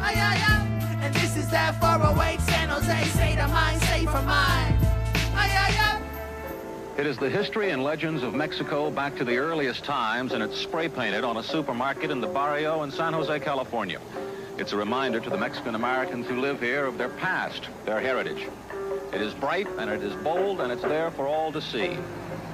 [0.00, 0.62] Ay, ay, ay.
[1.02, 4.76] And this is that 408 San Jose state of mind, stay for mine.
[5.34, 5.95] Ay, ay, ay.
[6.98, 10.58] It is the history and legends of Mexico back to the earliest times, and it's
[10.58, 14.00] spray painted on a supermarket in the barrio in San Jose, California.
[14.56, 18.48] It's a reminder to the Mexican Americans who live here of their past, their heritage.
[19.12, 21.98] It is bright and it is bold and it's there for all to see.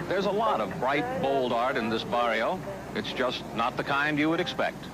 [0.09, 2.59] There's a lot of bright, bold art in this barrio.
[2.97, 4.85] It's just not the kind you would expect.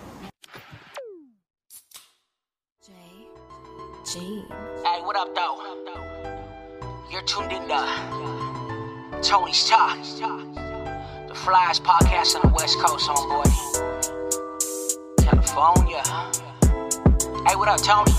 [4.05, 5.63] Hey, what up, though?
[7.11, 8.38] You're tuned in to
[9.23, 13.49] Tony's Talk, the flyest podcast on the West Coast, homeboy.
[15.25, 16.03] California.
[17.47, 18.13] Hey, what up, Tony?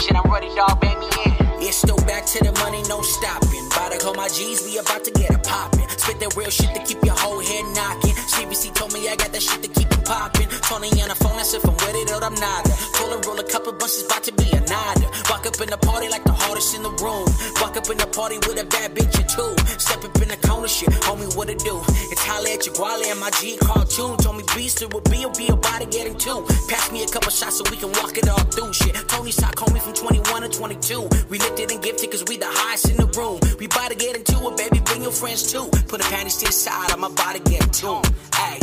[0.00, 0.80] Shit, I'm ready, dog.
[0.80, 1.32] Bang me in.
[1.60, 3.66] It's still back to the money, no stopping.
[3.66, 5.86] About to call my G's, we about to get it poppin'.
[5.90, 8.16] Spit that real shit to keep your whole head knocking.
[8.42, 10.48] CBC told me I got that shit to keep it poppin'.
[10.66, 12.66] Tony on the phone, that's if I'm with it or I'm not.
[12.98, 15.06] Pull and roll a couple bunches, about to be a nada.
[15.30, 17.30] Walk up in the party like the hardest in the room.
[17.62, 19.54] Walk up in the party with a bad bitch or two.
[19.78, 21.78] Step up in the corner, shit, homie, what it do?
[22.10, 24.18] It's holla at your guale and my G cartoon.
[24.18, 26.42] Told me beast it would be, be about to get two.
[26.66, 28.94] Pass me a couple shots so we can walk it all through shit.
[29.06, 31.08] Tony's talk, homie, from 21 to 22.
[31.30, 33.38] We lifted and gifted cause we the highest in the room.
[33.58, 35.70] We about to get into it, baby, bring your friends too.
[35.86, 38.02] Put the panties to the side, I'm about to get two.
[38.34, 38.58] Hey,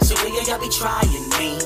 [0.00, 1.58] so when y'all be trying me?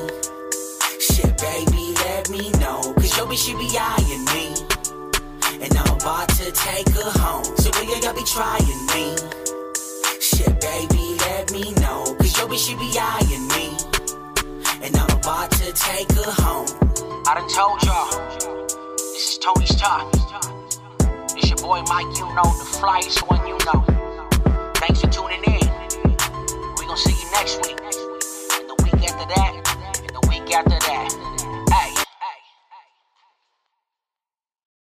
[1.01, 2.93] Shit, baby, let me know.
[2.95, 4.55] Cause your bitch, she be eyeing me.
[5.64, 7.45] And I'm about to take her home.
[7.57, 9.16] So when y'all be trying me?
[10.20, 12.14] Shit, baby, let me know.
[12.18, 13.76] Cause your bitch, she be eyeing me.
[14.84, 16.68] And I'm about to take her home.
[17.26, 18.11] I done told y'all.
[18.96, 20.11] This is Tony's Talk.
[21.37, 23.95] It's your boy Mike, you know, the flyest one you know
[26.95, 27.80] gonna see you next week.
[27.80, 31.34] And the week after that, and the week after that.